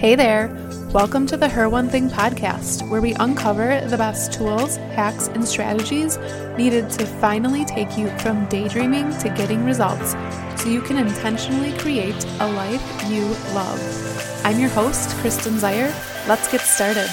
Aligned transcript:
Hey 0.00 0.14
there! 0.14 0.48
Welcome 0.94 1.26
to 1.26 1.36
the 1.36 1.46
Her 1.46 1.68
One 1.68 1.90
Thing 1.90 2.08
podcast, 2.08 2.88
where 2.88 3.02
we 3.02 3.12
uncover 3.16 3.82
the 3.82 3.98
best 3.98 4.32
tools, 4.32 4.78
hacks, 4.96 5.28
and 5.28 5.46
strategies 5.46 6.16
needed 6.56 6.88
to 6.92 7.04
finally 7.04 7.66
take 7.66 7.98
you 7.98 8.08
from 8.20 8.46
daydreaming 8.46 9.10
to 9.18 9.28
getting 9.28 9.62
results 9.62 10.12
so 10.56 10.70
you 10.70 10.80
can 10.80 10.96
intentionally 10.96 11.76
create 11.76 12.24
a 12.40 12.50
life 12.50 13.10
you 13.10 13.26
love. 13.52 14.40
I'm 14.42 14.58
your 14.58 14.70
host, 14.70 15.14
Kristen 15.18 15.56
Zayer. 15.56 15.92
Let's 16.26 16.50
get 16.50 16.62
started. 16.62 17.10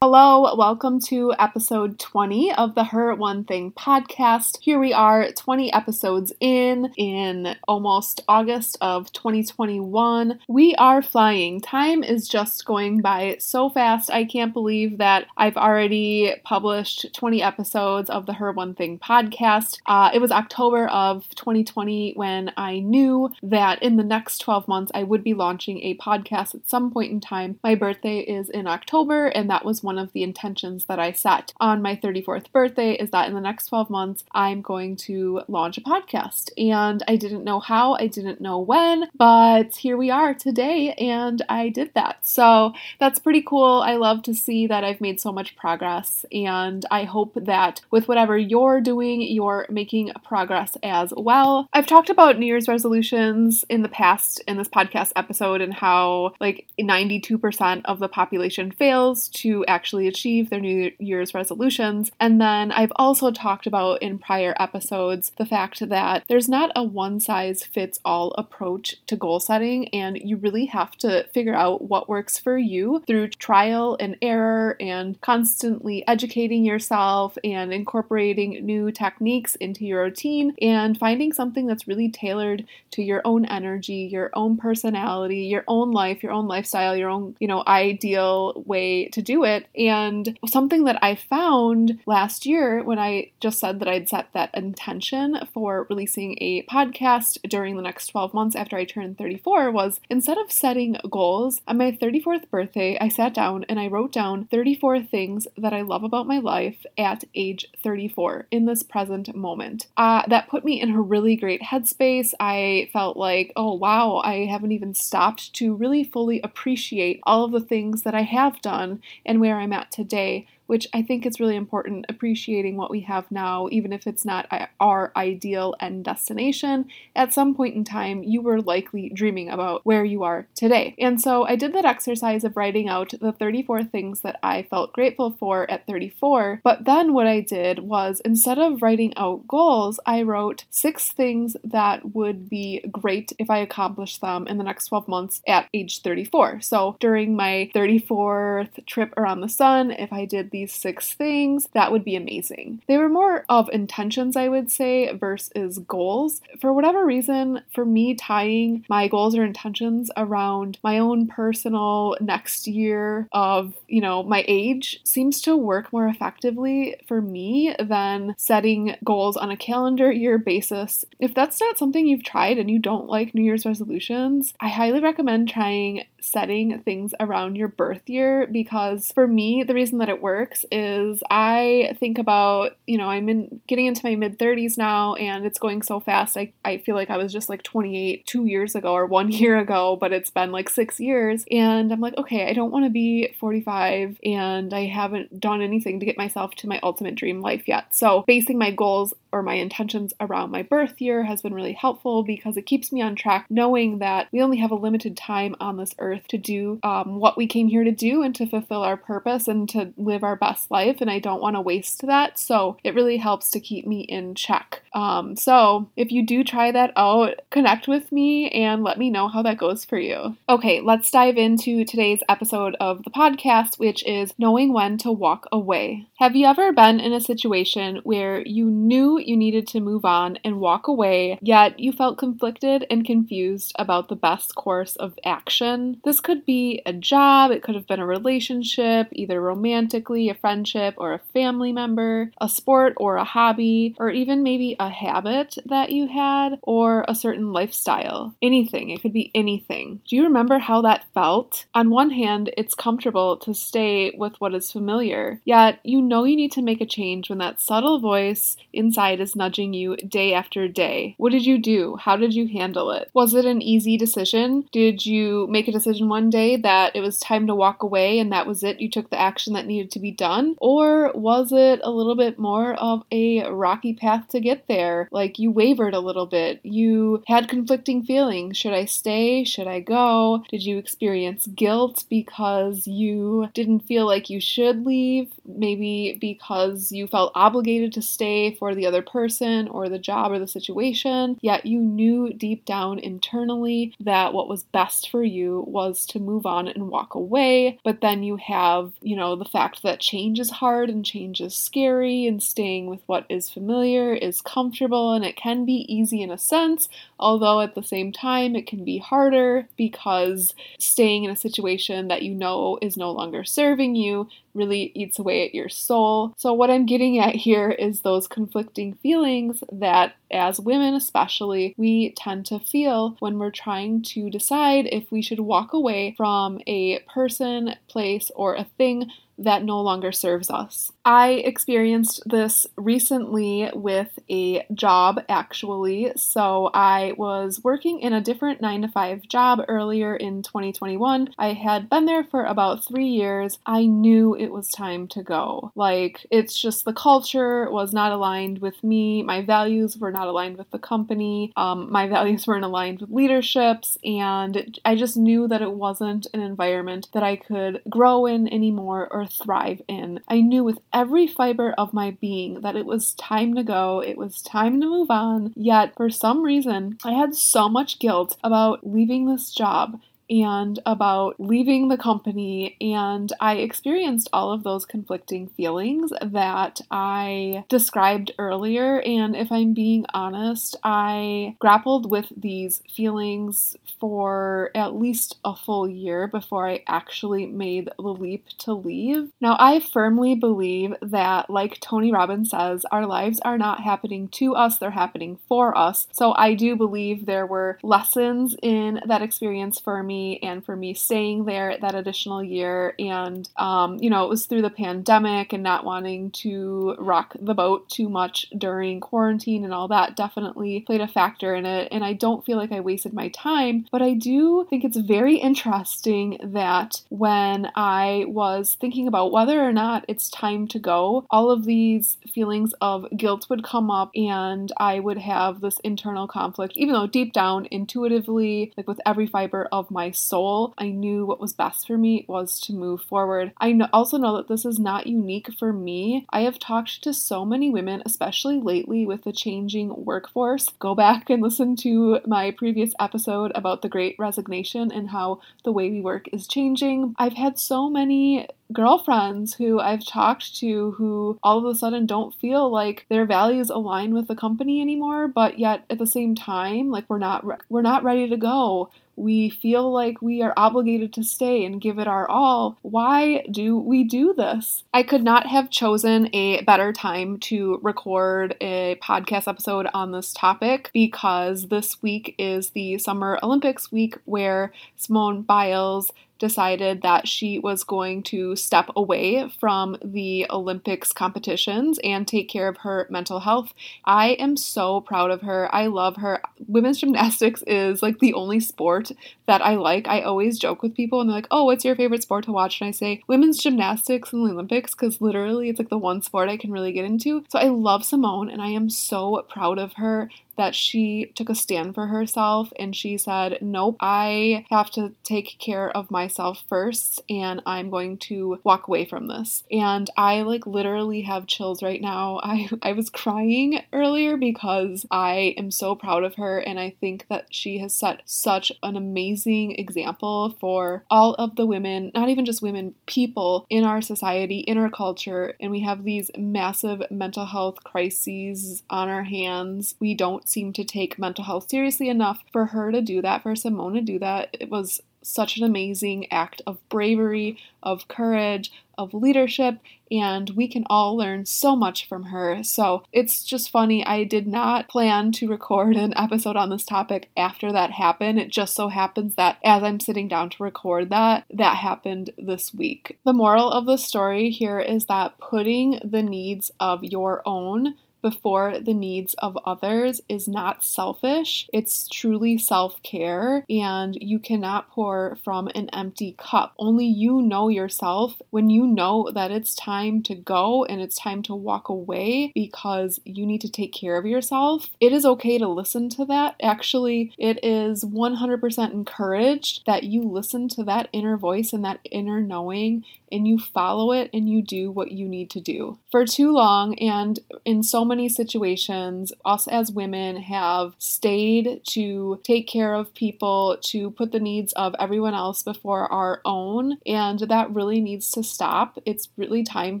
Hello, 0.02 0.56
welcome 0.56 0.98
to 0.98 1.34
episode 1.38 1.98
20 1.98 2.54
of 2.54 2.74
the 2.74 2.84
Her 2.84 3.14
One 3.14 3.44
Thing 3.44 3.70
podcast. 3.72 4.56
Here 4.62 4.78
we 4.78 4.94
are, 4.94 5.30
20 5.30 5.70
episodes 5.74 6.32
in, 6.40 6.90
in 6.96 7.54
almost 7.68 8.22
August 8.26 8.78
of 8.80 9.12
2021. 9.12 10.40
We 10.48 10.74
are 10.76 11.02
flying. 11.02 11.60
Time 11.60 12.02
is 12.02 12.28
just 12.28 12.64
going 12.64 13.02
by 13.02 13.36
so 13.40 13.68
fast. 13.68 14.10
I 14.10 14.24
can't 14.24 14.54
believe 14.54 14.96
that 14.96 15.26
I've 15.36 15.58
already 15.58 16.32
published 16.44 17.12
20 17.12 17.42
episodes 17.42 18.08
of 18.08 18.24
the 18.24 18.32
Her 18.32 18.52
One 18.52 18.74
Thing 18.74 18.98
podcast. 18.98 19.80
Uh, 19.84 20.10
it 20.14 20.20
was 20.22 20.32
October 20.32 20.88
of 20.88 21.28
2020 21.34 22.14
when 22.16 22.52
I 22.56 22.78
knew 22.78 23.28
that 23.42 23.82
in 23.82 23.98
the 23.98 24.02
next 24.02 24.38
12 24.38 24.66
months 24.66 24.92
I 24.94 25.02
would 25.02 25.22
be 25.22 25.34
launching 25.34 25.78
a 25.82 25.98
podcast 25.98 26.54
at 26.54 26.70
some 26.70 26.90
point 26.90 27.12
in 27.12 27.20
time. 27.20 27.58
My 27.62 27.74
birthday 27.74 28.20
is 28.20 28.48
in 28.48 28.66
October, 28.66 29.26
and 29.26 29.50
that 29.50 29.66
was 29.66 29.82
one 29.89 29.89
of 29.98 30.12
the 30.12 30.22
intentions 30.22 30.84
that 30.86 30.98
I 30.98 31.12
set 31.12 31.52
on 31.60 31.82
my 31.82 31.96
34th 31.96 32.52
birthday 32.52 32.92
is 32.92 33.10
that 33.10 33.28
in 33.28 33.34
the 33.34 33.40
next 33.40 33.66
12 33.66 33.90
months, 33.90 34.24
I'm 34.32 34.62
going 34.62 34.96
to 34.96 35.42
launch 35.48 35.78
a 35.78 35.82
podcast. 35.82 36.50
And 36.56 37.02
I 37.08 37.16
didn't 37.16 37.44
know 37.44 37.60
how, 37.60 37.94
I 37.94 38.06
didn't 38.06 38.40
know 38.40 38.58
when, 38.58 39.08
but 39.14 39.76
here 39.76 39.96
we 39.96 40.10
are 40.10 40.34
today, 40.34 40.92
and 40.94 41.42
I 41.48 41.68
did 41.68 41.92
that. 41.94 42.18
So 42.22 42.72
that's 42.98 43.18
pretty 43.18 43.42
cool. 43.42 43.82
I 43.84 43.96
love 43.96 44.22
to 44.24 44.34
see 44.34 44.66
that 44.66 44.84
I've 44.84 45.00
made 45.00 45.20
so 45.20 45.32
much 45.32 45.56
progress, 45.56 46.24
and 46.32 46.84
I 46.90 47.04
hope 47.04 47.34
that 47.34 47.80
with 47.90 48.08
whatever 48.08 48.36
you're 48.36 48.80
doing, 48.80 49.22
you're 49.22 49.66
making 49.70 50.12
progress 50.24 50.76
as 50.82 51.12
well. 51.16 51.68
I've 51.72 51.86
talked 51.86 52.10
about 52.10 52.38
New 52.38 52.46
Year's 52.46 52.68
resolutions 52.68 53.64
in 53.68 53.82
the 53.82 53.88
past 53.88 54.42
in 54.46 54.56
this 54.56 54.68
podcast 54.68 55.12
episode 55.16 55.60
and 55.60 55.74
how 55.74 56.34
like 56.40 56.66
92% 56.78 57.82
of 57.84 57.98
the 57.98 58.08
population 58.08 58.70
fails 58.70 59.28
to 59.28 59.64
actually 59.66 59.79
achieve 60.06 60.50
their 60.50 60.60
New 60.60 60.92
Year's 60.98 61.34
resolutions. 61.34 62.10
And 62.20 62.40
then 62.40 62.72
I've 62.72 62.92
also 62.96 63.30
talked 63.30 63.66
about 63.66 64.02
in 64.02 64.18
prior 64.18 64.54
episodes 64.58 65.32
the 65.38 65.46
fact 65.46 65.88
that 65.88 66.24
there's 66.28 66.48
not 66.48 66.70
a 66.76 66.84
one 66.84 67.20
size 67.20 67.64
fits 67.64 67.98
all 68.04 68.32
approach 68.32 68.96
to 69.06 69.16
goal 69.16 69.40
setting, 69.40 69.88
and 69.88 70.18
you 70.18 70.36
really 70.36 70.66
have 70.66 70.96
to 70.98 71.26
figure 71.32 71.54
out 71.54 71.82
what 71.82 72.08
works 72.08 72.38
for 72.38 72.58
you 72.58 73.02
through 73.06 73.28
trial 73.28 73.96
and 74.00 74.16
error 74.20 74.76
and 74.80 75.20
constantly 75.20 76.06
educating 76.06 76.64
yourself 76.64 77.36
and 77.44 77.72
incorporating 77.72 78.64
new 78.64 78.90
techniques 78.90 79.54
into 79.56 79.84
your 79.84 80.02
routine 80.02 80.54
and 80.60 80.98
finding 80.98 81.32
something 81.32 81.66
that's 81.66 81.88
really 81.88 82.08
tailored 82.08 82.66
to 82.90 83.02
your 83.02 83.22
own 83.24 83.44
energy, 83.44 84.08
your 84.10 84.30
own 84.34 84.56
personality, 84.56 85.42
your 85.42 85.64
own 85.68 85.92
life, 85.92 86.22
your 86.22 86.32
own 86.32 86.46
lifestyle, 86.46 86.96
your 86.96 87.08
own, 87.08 87.36
you 87.38 87.48
know, 87.48 87.62
ideal 87.66 88.62
way 88.66 89.08
to 89.08 89.22
do 89.22 89.44
it. 89.44 89.66
And 89.76 90.38
something 90.46 90.84
that 90.84 90.98
I 91.02 91.14
found 91.14 92.00
last 92.06 92.46
year 92.46 92.82
when 92.82 92.98
I 92.98 93.30
just 93.40 93.58
said 93.58 93.80
that 93.80 93.88
I'd 93.88 94.08
set 94.08 94.32
that 94.32 94.50
intention 94.54 95.38
for 95.52 95.86
releasing 95.88 96.36
a 96.40 96.64
podcast 96.64 97.38
during 97.48 97.76
the 97.76 97.82
next 97.82 98.08
12 98.08 98.34
months 98.34 98.56
after 98.56 98.76
I 98.76 98.84
turned 98.84 99.18
34 99.18 99.70
was 99.70 100.00
instead 100.10 100.38
of 100.38 100.50
setting 100.50 100.96
goals, 101.08 101.60
on 101.68 101.78
my 101.78 101.92
34th 101.92 102.50
birthday, 102.50 102.98
I 103.00 103.08
sat 103.08 103.34
down 103.34 103.64
and 103.68 103.78
I 103.78 103.86
wrote 103.86 104.12
down 104.12 104.46
34 104.50 105.02
things 105.02 105.46
that 105.56 105.72
I 105.72 105.82
love 105.82 106.02
about 106.02 106.26
my 106.26 106.38
life 106.38 106.84
at 106.98 107.24
age 107.34 107.66
34 107.82 108.46
in 108.50 108.66
this 108.66 108.82
present 108.82 109.34
moment. 109.34 109.86
Uh, 109.96 110.22
that 110.28 110.48
put 110.48 110.64
me 110.64 110.80
in 110.80 110.90
a 110.90 111.00
really 111.00 111.36
great 111.36 111.62
headspace. 111.62 112.34
I 112.40 112.88
felt 112.92 113.16
like, 113.16 113.52
oh 113.56 113.74
wow, 113.74 114.16
I 114.24 114.46
haven't 114.46 114.72
even 114.72 114.94
stopped 114.94 115.52
to 115.54 115.74
really 115.74 116.04
fully 116.04 116.40
appreciate 116.42 117.20
all 117.24 117.44
of 117.44 117.52
the 117.52 117.60
things 117.60 118.02
that 118.02 118.14
I 118.14 118.22
have 118.22 118.60
done 118.60 119.02
and 119.24 119.40
where 119.40 119.59
I'm 119.60 119.72
at 119.72 119.90
today 119.92 120.46
which 120.70 120.86
I 120.94 121.02
think 121.02 121.26
is 121.26 121.40
really 121.40 121.56
important, 121.56 122.06
appreciating 122.08 122.76
what 122.76 122.92
we 122.92 123.00
have 123.00 123.28
now, 123.32 123.66
even 123.72 123.92
if 123.92 124.06
it's 124.06 124.24
not 124.24 124.46
uh, 124.52 124.66
our 124.78 125.10
ideal 125.16 125.74
end 125.80 126.04
destination. 126.04 126.86
At 127.16 127.34
some 127.34 127.56
point 127.56 127.74
in 127.74 127.82
time, 127.82 128.22
you 128.22 128.40
were 128.40 128.60
likely 128.60 129.08
dreaming 129.08 129.50
about 129.50 129.84
where 129.84 130.04
you 130.04 130.22
are 130.22 130.46
today. 130.54 130.94
And 130.96 131.20
so 131.20 131.44
I 131.44 131.56
did 131.56 131.72
that 131.72 131.84
exercise 131.84 132.44
of 132.44 132.56
writing 132.56 132.88
out 132.88 133.12
the 133.20 133.32
34 133.32 133.82
things 133.82 134.20
that 134.20 134.38
I 134.44 134.62
felt 134.62 134.92
grateful 134.92 135.32
for 135.40 135.68
at 135.68 135.88
34. 135.88 136.60
But 136.62 136.84
then 136.84 137.14
what 137.14 137.26
I 137.26 137.40
did 137.40 137.80
was 137.80 138.20
instead 138.24 138.60
of 138.60 138.80
writing 138.80 139.12
out 139.16 139.48
goals, 139.48 139.98
I 140.06 140.22
wrote 140.22 140.66
six 140.70 141.10
things 141.10 141.56
that 141.64 142.14
would 142.14 142.48
be 142.48 142.80
great 142.92 143.32
if 143.40 143.50
I 143.50 143.58
accomplished 143.58 144.20
them 144.20 144.46
in 144.46 144.56
the 144.56 144.64
next 144.64 144.86
12 144.86 145.08
months 145.08 145.42
at 145.48 145.68
age 145.74 146.00
34. 146.02 146.60
So 146.60 146.96
during 147.00 147.34
my 147.34 147.72
34th 147.74 148.86
trip 148.86 149.12
around 149.16 149.40
the 149.40 149.48
sun, 149.48 149.90
if 149.90 150.12
I 150.12 150.26
did 150.26 150.52
the 150.52 150.59
these 150.60 150.72
six 150.74 151.14
things, 151.14 151.68
that 151.72 151.90
would 151.90 152.04
be 152.04 152.16
amazing. 152.16 152.82
They 152.86 152.98
were 152.98 153.08
more 153.08 153.44
of 153.48 153.70
intentions, 153.70 154.36
I 154.36 154.48
would 154.48 154.70
say, 154.70 155.12
versus 155.14 155.78
goals. 155.78 156.42
For 156.60 156.72
whatever 156.72 157.06
reason, 157.06 157.62
for 157.72 157.86
me, 157.86 158.14
tying 158.14 158.84
my 158.88 159.08
goals 159.08 159.34
or 159.34 159.44
intentions 159.44 160.10
around 160.16 160.78
my 160.82 160.98
own 160.98 161.26
personal 161.26 162.16
next 162.20 162.66
year 162.66 163.28
of, 163.32 163.74
you 163.88 164.02
know, 164.02 164.22
my 164.22 164.44
age 164.46 165.00
seems 165.04 165.40
to 165.42 165.56
work 165.56 165.92
more 165.92 166.06
effectively 166.06 166.96
for 167.06 167.22
me 167.22 167.74
than 167.78 168.34
setting 168.36 168.96
goals 169.02 169.36
on 169.36 169.50
a 169.50 169.56
calendar 169.56 170.12
year 170.12 170.36
basis. 170.36 171.04
If 171.18 171.34
that's 171.34 171.60
not 171.60 171.78
something 171.78 172.06
you've 172.06 172.24
tried 172.24 172.58
and 172.58 172.70
you 172.70 172.78
don't 172.78 173.08
like 173.08 173.34
New 173.34 173.42
Year's 173.42 173.64
resolutions, 173.64 174.52
I 174.60 174.68
highly 174.68 175.00
recommend 175.00 175.48
trying 175.48 176.04
setting 176.20 176.80
things 176.80 177.14
around 177.18 177.56
your 177.56 177.68
birth 177.68 178.02
year 178.08 178.46
because 178.50 179.10
for 179.12 179.26
me, 179.26 179.62
the 179.62 179.74
reason 179.74 179.98
that 179.98 180.08
it 180.08 180.20
works 180.20 180.49
is 180.70 181.22
I 181.30 181.96
think 182.00 182.18
about, 182.18 182.76
you 182.86 182.98
know, 182.98 183.08
I'm 183.08 183.28
in 183.28 183.60
getting 183.66 183.86
into 183.86 184.02
my 184.04 184.14
mid 184.16 184.38
30s 184.38 184.76
now 184.78 185.14
and 185.14 185.44
it's 185.44 185.58
going 185.58 185.82
so 185.82 186.00
fast. 186.00 186.36
I, 186.36 186.52
I 186.64 186.78
feel 186.78 186.94
like 186.94 187.10
I 187.10 187.16
was 187.16 187.32
just 187.32 187.48
like 187.48 187.62
28 187.62 188.26
two 188.26 188.46
years 188.46 188.74
ago 188.74 188.92
or 188.92 189.06
one 189.06 189.30
year 189.32 189.58
ago, 189.58 189.96
but 189.96 190.12
it's 190.12 190.30
been 190.30 190.52
like 190.52 190.68
six 190.68 191.00
years. 191.00 191.44
And 191.50 191.92
I'm 191.92 192.00
like, 192.00 192.16
okay, 192.18 192.48
I 192.48 192.52
don't 192.52 192.70
want 192.70 192.84
to 192.84 192.90
be 192.90 193.34
45 193.38 194.18
and 194.24 194.72
I 194.72 194.86
haven't 194.86 195.40
done 195.40 195.62
anything 195.62 196.00
to 196.00 196.06
get 196.06 196.18
myself 196.18 196.54
to 196.56 196.68
my 196.68 196.80
ultimate 196.82 197.14
dream 197.14 197.40
life 197.40 197.68
yet. 197.68 197.94
So 197.94 198.24
basing 198.26 198.58
my 198.58 198.70
goals 198.70 199.14
or 199.32 199.42
my 199.42 199.54
intentions 199.54 200.12
around 200.20 200.50
my 200.50 200.62
birth 200.62 201.00
year 201.00 201.24
has 201.24 201.42
been 201.42 201.54
really 201.54 201.72
helpful 201.72 202.22
because 202.22 202.56
it 202.56 202.66
keeps 202.66 202.92
me 202.92 203.00
on 203.00 203.14
track 203.14 203.46
knowing 203.48 203.98
that 203.98 204.28
we 204.32 204.42
only 204.42 204.58
have 204.58 204.70
a 204.70 204.76
limited 204.76 205.16
time 205.16 205.54
on 205.60 205.76
this 205.76 205.94
earth 205.98 206.26
to 206.28 206.38
do 206.38 206.78
um, 206.82 207.20
what 207.20 207.36
we 207.36 207.46
came 207.46 207.68
here 207.68 207.84
to 207.84 207.92
do 207.92 208.22
and 208.22 208.34
to 208.34 208.46
fulfill 208.46 208.82
our 208.82 208.96
purpose 208.96 209.48
and 209.48 209.68
to 209.68 209.92
live 209.96 210.24
our 210.24 210.36
best 210.40 210.70
life. 210.70 211.00
And 211.00 211.10
I 211.10 211.18
don't 211.18 211.42
want 211.42 211.56
to 211.56 211.60
waste 211.60 212.06
that. 212.06 212.38
So 212.38 212.78
it 212.82 212.94
really 212.94 213.18
helps 213.18 213.50
to 213.50 213.60
keep 213.60 213.86
me 213.86 214.00
in 214.00 214.34
check. 214.34 214.82
Um, 214.92 215.36
so 215.36 215.88
if 215.96 216.10
you 216.10 216.26
do 216.26 216.42
try 216.42 216.72
that 216.72 216.92
out, 216.96 217.34
connect 217.50 217.86
with 217.86 218.10
me 218.10 218.48
and 218.50 218.82
let 218.82 218.98
me 218.98 219.10
know 219.10 219.28
how 219.28 219.42
that 219.42 219.58
goes 219.58 219.84
for 219.84 219.98
you. 219.98 220.36
Okay, 220.48 220.80
let's 220.80 221.10
dive 221.10 221.36
into 221.36 221.84
today's 221.84 222.22
episode 222.28 222.76
of 222.80 223.04
the 223.04 223.10
podcast, 223.10 223.78
which 223.78 224.04
is 224.06 224.34
knowing 224.38 224.72
when 224.72 224.98
to 224.98 225.12
walk 225.12 225.46
away. 225.52 226.06
Have 226.18 226.34
you 226.34 226.46
ever 226.46 226.72
been 226.72 226.98
in 226.98 227.12
a 227.12 227.20
situation 227.20 228.00
where 228.02 228.42
you 228.46 228.64
knew 228.64 229.18
you 229.18 229.36
needed 229.36 229.66
to 229.68 229.80
move 229.80 230.04
on 230.04 230.38
and 230.44 230.60
walk 230.60 230.88
away, 230.88 231.38
yet 231.40 231.78
you 231.78 231.92
felt 231.92 232.18
conflicted 232.18 232.86
and 232.90 233.04
confused 233.04 233.72
about 233.78 234.08
the 234.08 234.16
best 234.16 234.54
course 234.54 234.96
of 234.96 235.18
action. 235.24 236.00
This 236.04 236.20
could 236.20 236.44
be 236.44 236.82
a 236.86 236.92
job, 236.92 237.50
it 237.50 237.62
could 237.62 237.74
have 237.74 237.86
been 237.86 238.00
a 238.00 238.06
relationship, 238.06 239.08
either 239.12 239.40
romantically, 239.40 240.19
a 240.28 240.34
friendship, 240.34 240.94
or 240.98 241.12
a 241.12 241.20
family 241.32 241.72
member, 241.72 242.30
a 242.40 242.48
sport 242.48 242.94
or 242.96 243.16
a 243.16 243.24
hobby, 243.24 243.94
or 243.98 244.10
even 244.10 244.42
maybe 244.42 244.76
a 244.78 244.90
habit 244.90 245.56
that 245.66 245.90
you 245.90 246.08
had, 246.08 246.58
or 246.62 247.04
a 247.08 247.14
certain 247.14 247.52
lifestyle. 247.52 248.34
Anything, 248.42 248.90
it 248.90 249.02
could 249.02 249.12
be 249.12 249.30
anything. 249.34 250.00
Do 250.08 250.16
you 250.16 250.24
remember 250.24 250.58
how 250.58 250.82
that 250.82 251.04
felt? 251.14 251.66
On 251.74 251.90
one 251.90 252.10
hand, 252.10 252.52
it's 252.56 252.74
comfortable 252.74 253.36
to 253.38 253.54
stay 253.54 254.12
with 254.16 254.34
what 254.40 254.54
is 254.54 254.72
familiar, 254.72 255.40
yet 255.44 255.80
you 255.84 256.02
know 256.02 256.24
you 256.24 256.36
need 256.36 256.52
to 256.52 256.62
make 256.62 256.80
a 256.80 256.86
change 256.86 257.28
when 257.28 257.38
that 257.38 257.60
subtle 257.60 258.00
voice 258.00 258.56
inside 258.72 259.20
is 259.20 259.36
nudging 259.36 259.72
you 259.72 259.96
day 259.96 260.34
after 260.34 260.68
day. 260.68 261.14
What 261.18 261.32
did 261.32 261.46
you 261.46 261.58
do? 261.58 261.96
How 261.96 262.16
did 262.16 262.34
you 262.34 262.48
handle 262.48 262.90
it? 262.90 263.10
Was 263.14 263.34
it 263.34 263.44
an 263.44 263.62
easy 263.62 263.96
decision? 263.96 264.68
Did 264.72 265.06
you 265.06 265.46
make 265.48 265.68
a 265.68 265.72
decision 265.72 266.08
one 266.08 266.30
day 266.30 266.56
that 266.56 266.96
it 266.96 267.00
was 267.00 267.18
time 267.18 267.46
to 267.46 267.54
walk 267.54 267.82
away 267.82 268.18
and 268.18 268.32
that 268.32 268.46
was 268.46 268.62
it? 268.62 268.80
You 268.80 268.90
took 268.90 269.10
the 269.10 269.20
action 269.20 269.52
that 269.54 269.66
needed 269.66 269.90
to 269.92 270.00
be 270.00 270.09
done? 270.10 270.56
Or 270.58 271.12
was 271.14 271.52
it 271.52 271.80
a 271.82 271.90
little 271.90 272.16
bit 272.16 272.38
more 272.38 272.74
of 272.74 273.02
a 273.10 273.48
rocky 273.50 273.94
path 273.94 274.28
to 274.28 274.40
get 274.40 274.66
there? 274.68 275.08
Like 275.10 275.38
you 275.38 275.50
wavered 275.50 275.94
a 275.94 276.00
little 276.00 276.26
bit, 276.26 276.60
you 276.62 277.22
had 277.26 277.48
conflicting 277.48 278.02
feelings. 278.02 278.56
Should 278.56 278.72
I 278.72 278.84
stay? 278.84 279.44
Should 279.44 279.66
I 279.66 279.80
go? 279.80 280.44
Did 280.48 280.64
you 280.64 280.78
experience 280.78 281.46
guilt 281.46 282.04
because 282.08 282.86
you 282.86 283.48
didn't 283.54 283.80
feel 283.80 284.06
like 284.06 284.30
you 284.30 284.40
should 284.40 284.84
leave? 284.84 285.30
Maybe 285.44 286.18
because 286.20 286.92
you 286.92 287.06
felt 287.06 287.32
obligated 287.34 287.92
to 287.94 288.02
stay 288.02 288.54
for 288.54 288.74
the 288.74 288.86
other 288.86 289.02
person 289.02 289.68
or 289.68 289.88
the 289.88 289.98
job 289.98 290.32
or 290.32 290.38
the 290.38 290.46
situation, 290.46 291.38
yet 291.40 291.66
you 291.66 291.80
knew 291.80 292.32
deep 292.32 292.64
down 292.64 292.98
internally 292.98 293.94
that 294.00 294.32
what 294.32 294.48
was 294.48 294.64
best 294.64 295.10
for 295.10 295.22
you 295.22 295.64
was 295.66 296.06
to 296.06 296.18
move 296.18 296.46
on 296.46 296.68
and 296.68 296.88
walk 296.88 297.14
away. 297.14 297.78
But 297.84 298.00
then 298.00 298.22
you 298.22 298.36
have, 298.36 298.92
you 299.00 299.16
know, 299.16 299.36
the 299.36 299.44
fact 299.44 299.82
that 299.82 299.99
change 300.00 300.40
is 300.40 300.50
hard 300.50 300.88
and 300.90 301.04
change 301.04 301.40
is 301.40 301.54
scary, 301.54 302.26
and 302.26 302.42
staying 302.42 302.86
with 302.86 303.00
what 303.06 303.26
is 303.28 303.50
familiar 303.50 304.12
is 304.12 304.40
comfortable, 304.40 305.12
and 305.12 305.24
it 305.24 305.36
can 305.36 305.64
be 305.64 305.86
easy 305.92 306.22
in 306.22 306.30
a 306.30 306.38
sense, 306.38 306.88
although 307.18 307.60
at 307.60 307.74
the 307.74 307.82
same 307.82 308.10
time 308.12 308.56
it 308.56 308.66
can 308.66 308.84
be 308.84 308.98
harder 308.98 309.68
because 309.76 310.54
staying 310.78 311.24
in 311.24 311.30
a 311.30 311.36
situation 311.36 312.08
that 312.08 312.22
you 312.22 312.34
know 312.34 312.78
is 312.82 312.96
no 312.96 313.10
longer 313.10 313.44
serving 313.44 313.94
you 313.94 314.28
really 314.54 314.92
eats 314.94 315.18
away 315.18 315.46
at 315.46 315.54
your 315.54 315.68
soul. 315.68 316.34
So, 316.36 316.52
what 316.52 316.70
I'm 316.70 316.86
getting 316.86 317.18
at 317.18 317.34
here 317.34 317.70
is 317.70 318.00
those 318.00 318.28
conflicting 318.28 318.94
feelings 318.94 319.62
that, 319.72 320.14
as 320.30 320.60
women 320.60 320.94
especially, 320.94 321.74
we 321.76 322.14
tend 322.16 322.46
to 322.46 322.58
feel 322.58 323.16
when 323.20 323.38
we're 323.38 323.50
trying 323.50 324.02
to 324.02 324.30
decide 324.30 324.86
if 324.90 325.10
we 325.10 325.22
should 325.22 325.40
walk 325.40 325.72
away 325.72 326.14
from 326.16 326.60
a 326.66 327.00
person, 327.00 327.74
place, 327.88 328.30
or 328.34 328.54
a 328.54 328.66
thing 328.76 329.10
that 329.38 329.64
no 329.64 329.80
longer 329.80 330.12
serves 330.12 330.50
us. 330.50 330.92
I 331.04 331.30
experienced 331.30 332.22
this 332.26 332.66
recently 332.76 333.70
with 333.74 334.18
a 334.28 334.66
job, 334.74 335.24
actually. 335.30 336.12
So, 336.16 336.70
I 336.74 337.14
was 337.16 337.60
working 337.64 338.00
in 338.00 338.12
a 338.12 338.20
different 338.20 338.60
9 338.60 338.82
to 338.82 338.88
5 338.88 339.22
job 339.22 339.62
earlier 339.66 340.14
in 340.14 340.42
2021. 340.42 341.30
I 341.38 341.54
had 341.54 341.88
been 341.88 342.04
there 342.04 342.24
for 342.24 342.44
about 342.44 342.84
three 342.86 343.06
years. 343.08 343.58
I 343.64 343.86
knew 343.86 344.34
it 344.34 344.52
was 344.52 344.68
time 344.68 345.08
to 345.08 345.22
go. 345.22 345.72
Like, 345.74 346.26
it's 346.30 346.60
just 346.60 346.84
the 346.84 346.92
culture 346.92 347.70
was 347.70 347.94
not 347.94 348.12
aligned 348.12 348.58
with 348.58 348.82
me, 348.84 349.22
my 349.22 349.42
values 349.42 349.96
were 349.96 350.12
not 350.12 350.28
aligned 350.28 350.58
with 350.58 350.70
the 350.70 350.78
company, 350.78 351.52
um, 351.56 351.90
my 351.90 352.08
values 352.08 352.46
weren't 352.46 352.64
aligned 352.64 353.00
with 353.00 353.10
leaderships, 353.10 353.96
and 354.04 354.78
I 354.84 354.96
just 354.96 355.16
knew 355.16 355.48
that 355.48 355.62
it 355.62 355.72
wasn't 355.72 356.26
an 356.34 356.40
environment 356.40 357.08
that 357.14 357.22
I 357.22 357.36
could 357.36 357.80
grow 357.88 358.26
in 358.26 358.52
anymore 358.52 359.08
or 359.10 359.26
thrive 359.26 359.80
in. 359.88 360.20
I 360.28 360.40
knew 360.42 360.62
with 360.62 360.78
every 360.92 361.26
fiber 361.26 361.72
of 361.78 361.92
my 361.92 362.12
being 362.20 362.60
that 362.62 362.76
it 362.76 362.86
was 362.86 363.14
time 363.14 363.54
to 363.54 363.62
go, 363.62 364.00
it 364.00 364.16
was 364.16 364.42
time 364.42 364.80
to 364.80 364.86
move 364.86 365.10
on, 365.10 365.52
yet 365.56 365.94
for 365.96 366.10
some 366.10 366.42
reason, 366.42 366.98
I 367.04 367.12
had 367.12 367.34
so 367.34 367.68
much 367.68 367.98
guilt 367.98 368.36
about 368.42 368.86
leaving 368.86 369.26
this 369.26 369.52
job 369.52 370.00
and 370.30 370.78
about 370.86 371.34
leaving 371.38 371.88
the 371.88 371.96
company. 371.96 372.76
And 372.80 373.32
I 373.40 373.56
experienced 373.56 374.30
all 374.32 374.52
of 374.52 374.62
those 374.62 374.86
conflicting 374.86 375.48
feelings 375.48 376.12
that 376.22 376.80
I 376.90 377.64
described 377.68 378.32
earlier. 378.38 379.00
And 379.00 379.34
if 379.34 379.50
I'm 379.50 379.74
being 379.74 380.06
honest, 380.14 380.76
I 380.84 381.56
grappled 381.58 382.08
with 382.08 382.26
these 382.36 382.80
feelings 382.88 383.76
for 383.98 384.70
at 384.74 384.94
least 384.94 385.38
a 385.44 385.54
full 385.54 385.88
year 385.88 386.28
before 386.28 386.68
I 386.68 386.84
actually 386.86 387.46
made 387.46 387.90
the 387.98 388.02
leap 388.02 388.46
to 388.58 388.72
leave. 388.72 389.30
Now, 389.40 389.56
I 389.58 389.80
firmly 389.80 390.36
believe 390.36 390.94
that, 391.02 391.50
like 391.50 391.80
Tony 391.80 392.12
Robbins 392.12 392.50
says, 392.50 392.86
our 392.92 393.04
lives 393.04 393.40
are 393.40 393.58
not 393.58 393.82
happening 393.82 394.28
to 394.28 394.54
us, 394.54 394.78
they're 394.78 394.90
happening 394.90 395.38
for 395.48 395.76
us. 395.76 396.06
So 396.12 396.34
I 396.36 396.54
do 396.54 396.76
believe 396.76 397.26
there 397.26 397.46
were 397.46 397.78
lessons 397.82 398.54
in 398.62 399.00
that 399.06 399.22
experience 399.22 399.80
for 399.80 400.02
me 400.02 400.19
and 400.42 400.64
for 400.64 400.76
me 400.76 400.94
staying 400.94 401.44
there 401.44 401.76
that 401.80 401.94
additional 401.94 402.42
year. 402.42 402.94
And, 402.98 403.48
um, 403.56 403.98
you 404.00 404.10
know, 404.10 404.24
it 404.24 404.28
was 404.28 404.46
through 404.46 404.62
the 404.62 404.70
pandemic 404.70 405.52
and 405.52 405.62
not 405.62 405.84
wanting 405.84 406.30
to 406.42 406.94
rock 406.98 407.34
the 407.40 407.54
boat 407.54 407.88
too 407.88 408.08
much 408.08 408.46
during 408.56 409.00
quarantine 409.00 409.64
and 409.64 409.74
all 409.74 409.88
that 409.88 410.16
definitely 410.16 410.80
played 410.80 411.00
a 411.00 411.08
factor 411.08 411.54
in 411.54 411.66
it. 411.66 411.88
And 411.90 412.04
I 412.04 412.12
don't 412.12 412.44
feel 412.44 412.56
like 412.56 412.72
I 412.72 412.80
wasted 412.80 413.12
my 413.12 413.28
time, 413.28 413.86
but 413.90 414.02
I 414.02 414.14
do 414.14 414.66
think 414.68 414.84
it's 414.84 414.96
very 414.96 415.36
interesting 415.36 416.38
that 416.42 417.02
when 417.08 417.70
I 417.74 418.24
was 418.28 418.76
thinking 418.80 419.06
about 419.08 419.32
whether 419.32 419.60
or 419.60 419.72
not 419.72 420.04
it's 420.08 420.30
time 420.30 420.68
to 420.68 420.78
go, 420.78 421.26
all 421.30 421.50
of 421.50 421.64
these 421.64 422.16
feelings 422.32 422.74
of 422.80 423.06
guilt 423.16 423.46
would 423.48 423.64
come 423.64 423.90
up 423.90 424.10
and 424.14 424.72
I 424.76 425.00
would 425.00 425.18
have 425.18 425.60
this 425.60 425.78
internal 425.84 426.26
conflict, 426.26 426.74
even 426.76 426.94
though 426.94 427.06
deep 427.06 427.32
down, 427.32 427.66
intuitively, 427.70 428.72
like 428.76 428.88
with 428.88 429.00
every 429.04 429.26
fiber 429.26 429.68
of 429.72 429.90
my 430.10 430.12
soul, 430.12 430.74
I 430.76 430.88
knew 430.88 431.24
what 431.24 431.38
was 431.38 431.52
best 431.52 431.86
for 431.86 431.96
me 431.96 432.24
was 432.26 432.58
to 432.62 432.72
move 432.72 433.00
forward. 433.02 433.52
I 433.58 433.78
also 433.92 434.18
know 434.18 434.36
that 434.38 434.48
this 434.48 434.64
is 434.64 434.80
not 434.80 435.06
unique 435.06 435.52
for 435.56 435.72
me. 435.72 436.26
I 436.30 436.40
have 436.40 436.58
talked 436.58 437.04
to 437.04 437.14
so 437.14 437.44
many 437.44 437.70
women, 437.70 438.02
especially 438.04 438.58
lately 438.58 439.06
with 439.06 439.22
the 439.22 439.32
changing 439.32 440.04
workforce. 440.04 440.68
Go 440.80 440.96
back 440.96 441.30
and 441.30 441.40
listen 441.40 441.76
to 441.76 442.18
my 442.26 442.50
previous 442.50 442.92
episode 442.98 443.52
about 443.54 443.82
the 443.82 443.88
great 443.88 444.16
resignation 444.18 444.90
and 444.90 445.10
how 445.10 445.42
the 445.62 445.70
way 445.70 445.88
we 445.90 446.00
work 446.00 446.26
is 446.32 446.48
changing. 446.48 447.14
I've 447.16 447.34
had 447.34 447.56
so 447.56 447.88
many 447.88 448.48
girlfriends 448.72 449.54
who 449.54 449.80
I've 449.80 450.04
talked 450.04 450.56
to 450.56 450.92
who 450.92 451.38
all 451.42 451.58
of 451.58 451.64
a 451.64 451.78
sudden 451.78 452.06
don't 452.06 452.34
feel 452.34 452.70
like 452.70 453.06
their 453.08 453.24
values 453.24 453.70
align 453.70 454.14
with 454.14 454.28
the 454.28 454.36
company 454.36 454.80
anymore, 454.80 455.28
but 455.28 455.58
yet 455.58 455.84
at 455.90 455.98
the 455.98 456.06
same 456.06 456.34
time, 456.34 456.90
like 456.90 457.04
we're 457.08 457.18
not 457.18 457.44
re- 457.44 457.56
we're 457.68 457.82
not 457.82 458.04
ready 458.04 458.28
to 458.28 458.36
go 458.36 458.90
we 459.20 459.50
feel 459.50 459.92
like 459.92 460.22
we 460.22 460.40
are 460.42 460.54
obligated 460.56 461.12
to 461.12 461.22
stay 461.22 461.64
and 461.64 461.80
give 461.80 461.98
it 461.98 462.08
our 462.08 462.28
all. 462.28 462.78
Why 462.80 463.44
do 463.50 463.78
we 463.78 464.02
do 464.02 464.32
this? 464.32 464.84
I 464.94 465.02
could 465.02 465.22
not 465.22 465.46
have 465.46 465.70
chosen 465.70 466.34
a 466.34 466.62
better 466.62 466.92
time 466.92 467.38
to 467.40 467.78
record 467.82 468.56
a 468.62 468.96
podcast 469.02 469.46
episode 469.46 469.88
on 469.92 470.12
this 470.12 470.32
topic 470.32 470.90
because 470.94 471.68
this 471.68 472.02
week 472.02 472.34
is 472.38 472.70
the 472.70 472.96
Summer 472.96 473.38
Olympics 473.42 473.92
week 473.92 474.16
where 474.24 474.72
Simone 474.96 475.42
Biles 475.42 476.10
decided 476.40 477.02
that 477.02 477.28
she 477.28 477.60
was 477.60 477.84
going 477.84 478.24
to 478.24 478.56
step 478.56 478.90
away 478.96 479.48
from 479.60 479.96
the 480.02 480.46
Olympics 480.50 481.12
competitions 481.12 482.00
and 482.02 482.26
take 482.26 482.48
care 482.48 482.66
of 482.66 482.78
her 482.78 483.06
mental 483.10 483.38
health. 483.40 483.72
I 484.04 484.30
am 484.30 484.56
so 484.56 485.00
proud 485.02 485.30
of 485.30 485.42
her. 485.42 485.72
I 485.72 485.86
love 485.86 486.16
her. 486.16 486.42
Women's 486.66 486.98
gymnastics 486.98 487.62
is 487.66 488.02
like 488.02 488.18
the 488.18 488.34
only 488.34 488.58
sport 488.58 489.12
that 489.46 489.62
I 489.62 489.76
like. 489.76 490.08
I 490.08 490.22
always 490.22 490.58
joke 490.58 490.82
with 490.82 490.96
people 490.96 491.20
and 491.20 491.28
they're 491.28 491.36
like, 491.36 491.46
oh, 491.50 491.64
what's 491.64 491.84
your 491.84 491.94
favorite 491.94 492.22
sport 492.22 492.44
to 492.46 492.52
watch? 492.52 492.80
And 492.80 492.88
I 492.88 492.90
say, 492.90 493.22
women's 493.28 493.58
gymnastics 493.58 494.32
and 494.32 494.44
the 494.44 494.52
Olympics 494.52 494.94
because 494.94 495.20
literally 495.20 495.68
it's 495.68 495.78
like 495.78 495.90
the 495.90 495.98
one 495.98 496.22
sport 496.22 496.48
I 496.48 496.56
can 496.56 496.72
really 496.72 496.92
get 496.92 497.04
into. 497.04 497.44
So 497.50 497.58
I 497.58 497.68
love 497.68 498.04
Simone 498.04 498.50
and 498.50 498.62
I 498.62 498.70
am 498.70 498.90
so 498.90 499.44
proud 499.48 499.78
of 499.78 499.92
her 499.94 500.30
that 500.56 500.74
she 500.74 501.32
took 501.34 501.48
a 501.48 501.54
stand 501.54 501.94
for 501.94 502.06
herself 502.06 502.72
and 502.78 502.94
she 502.94 503.16
said, 503.16 503.58
Nope, 503.60 503.96
I 504.00 504.66
have 504.70 504.90
to 504.92 505.14
take 505.22 505.58
care 505.58 505.90
of 505.90 506.10
myself 506.10 506.64
first 506.68 507.22
and 507.28 507.62
I'm 507.66 507.90
going 507.90 508.18
to 508.18 508.58
walk 508.64 508.88
away 508.88 509.04
from 509.04 509.28
this. 509.28 509.64
And 509.70 510.08
I 510.16 510.42
like 510.42 510.66
literally 510.66 511.22
have 511.22 511.46
chills 511.46 511.82
right 511.82 512.00
now. 512.00 512.40
I, 512.50 512.68
I 512.82 512.92
was 512.92 513.10
crying 513.10 513.80
earlier 513.92 514.36
because 514.36 515.06
I 515.10 515.54
am 515.56 515.70
so 515.70 515.94
proud 515.94 516.24
of 516.24 516.34
her 516.36 516.58
and 516.58 516.78
I 516.78 516.94
think 517.00 517.26
that 517.28 517.46
she 517.50 517.78
has 517.78 517.94
set 517.94 518.22
such 518.24 518.72
an 518.82 518.96
amazing 518.96 519.72
example 519.72 520.56
for 520.60 521.04
all 521.10 521.34
of 521.34 521.56
the 521.56 521.66
women, 521.66 522.10
not 522.14 522.28
even 522.28 522.44
just 522.44 522.62
women, 522.62 522.94
people 523.06 523.66
in 523.70 523.84
our 523.84 524.02
society, 524.02 524.58
in 524.60 524.78
our 524.78 524.90
culture. 524.90 525.54
And 525.60 525.70
we 525.70 525.80
have 525.80 526.04
these 526.04 526.30
massive 526.36 527.02
mental 527.10 527.46
health 527.46 527.82
crises 527.84 528.82
on 528.90 529.08
our 529.08 529.22
hands. 529.22 529.94
We 530.00 530.14
don't 530.14 530.48
seem 530.50 530.72
to 530.74 530.84
take 530.84 531.18
mental 531.18 531.44
health 531.44 531.70
seriously 531.70 532.08
enough 532.08 532.42
for 532.52 532.66
her 532.66 532.90
to 532.92 533.00
do 533.00 533.22
that, 533.22 533.42
for 533.42 533.54
Simone 533.54 533.94
to 533.94 534.00
do 534.00 534.18
that. 534.18 534.56
It 534.58 534.70
was 534.70 535.00
such 535.22 535.56
an 535.56 535.64
amazing 535.64 536.30
act 536.32 536.62
of 536.66 536.86
bravery, 536.88 537.58
of 537.82 538.08
courage, 538.08 538.72
of 538.96 539.14
leadership, 539.14 539.78
and 540.10 540.50
we 540.50 540.66
can 540.66 540.84
all 540.90 541.16
learn 541.16 541.46
so 541.46 541.76
much 541.76 542.06
from 542.08 542.24
her. 542.24 542.62
So 542.62 543.04
it's 543.12 543.44
just 543.44 543.70
funny. 543.70 544.04
I 544.04 544.24
did 544.24 544.46
not 544.46 544.88
plan 544.88 545.32
to 545.32 545.48
record 545.48 545.96
an 545.96 546.12
episode 546.16 546.56
on 546.56 546.70
this 546.70 546.84
topic 546.84 547.30
after 547.36 547.72
that 547.72 547.92
happened. 547.92 548.38
It 548.38 548.50
just 548.50 548.74
so 548.74 548.88
happens 548.88 549.34
that 549.36 549.58
as 549.64 549.82
I'm 549.82 550.00
sitting 550.00 550.28
down 550.28 550.50
to 550.50 550.62
record 550.62 551.10
that, 551.10 551.44
that 551.50 551.76
happened 551.76 552.30
this 552.36 552.74
week. 552.74 553.18
The 553.24 553.32
moral 553.32 553.70
of 553.70 553.86
the 553.86 553.98
story 553.98 554.50
here 554.50 554.80
is 554.80 555.06
that 555.06 555.38
putting 555.38 556.00
the 556.04 556.22
needs 556.22 556.70
of 556.80 557.04
your 557.04 557.42
own 557.46 557.94
before 558.22 558.78
the 558.78 558.94
needs 558.94 559.34
of 559.34 559.58
others 559.64 560.20
is 560.28 560.48
not 560.48 560.84
selfish. 560.84 561.68
It's 561.72 562.08
truly 562.08 562.58
self 562.58 563.02
care, 563.02 563.64
and 563.68 564.16
you 564.20 564.38
cannot 564.38 564.90
pour 564.90 565.38
from 565.44 565.68
an 565.74 565.88
empty 565.90 566.34
cup. 566.38 566.74
Only 566.78 567.06
you 567.06 567.42
know 567.42 567.68
yourself 567.68 568.40
when 568.50 568.70
you 568.70 568.86
know 568.86 569.30
that 569.34 569.50
it's 569.50 569.74
time 569.74 570.22
to 570.24 570.34
go 570.34 570.84
and 570.84 571.00
it's 571.00 571.16
time 571.16 571.42
to 571.44 571.54
walk 571.54 571.88
away 571.88 572.52
because 572.54 573.20
you 573.24 573.46
need 573.46 573.60
to 573.62 573.70
take 573.70 573.92
care 573.92 574.16
of 574.16 574.26
yourself. 574.26 574.90
It 575.00 575.12
is 575.12 575.24
okay 575.24 575.58
to 575.58 575.68
listen 575.68 576.08
to 576.10 576.24
that. 576.26 576.56
Actually, 576.62 577.32
it 577.38 577.64
is 577.64 578.04
100% 578.04 578.92
encouraged 578.92 579.82
that 579.86 580.04
you 580.04 580.22
listen 580.22 580.68
to 580.68 580.84
that 580.84 581.08
inner 581.12 581.36
voice 581.36 581.72
and 581.72 581.84
that 581.84 582.00
inner 582.10 582.40
knowing 582.40 583.04
and 583.32 583.46
you 583.46 583.58
follow 583.58 584.12
it 584.12 584.30
and 584.32 584.48
you 584.48 584.62
do 584.62 584.90
what 584.90 585.12
you 585.12 585.28
need 585.28 585.50
to 585.50 585.60
do. 585.60 585.98
For 586.10 586.26
too 586.26 586.52
long, 586.52 586.98
and 586.98 587.38
in 587.64 587.82
so 587.82 588.04
many 588.04 588.28
situations, 588.28 589.32
us 589.44 589.68
as 589.68 589.92
women 589.92 590.36
have 590.36 590.94
stayed 590.98 591.82
to 591.90 592.40
take 592.42 592.66
care 592.66 592.94
of 592.94 593.14
people, 593.14 593.76
to 593.82 594.10
put 594.10 594.32
the 594.32 594.40
needs 594.40 594.72
of 594.74 594.94
everyone 594.98 595.34
else 595.34 595.62
before 595.62 596.10
our 596.12 596.40
own, 596.44 596.98
and 597.06 597.40
that 597.40 597.70
really 597.70 598.00
needs 598.00 598.30
to 598.32 598.42
stop. 598.42 598.98
It's 599.04 599.28
really 599.36 599.62
time 599.62 600.00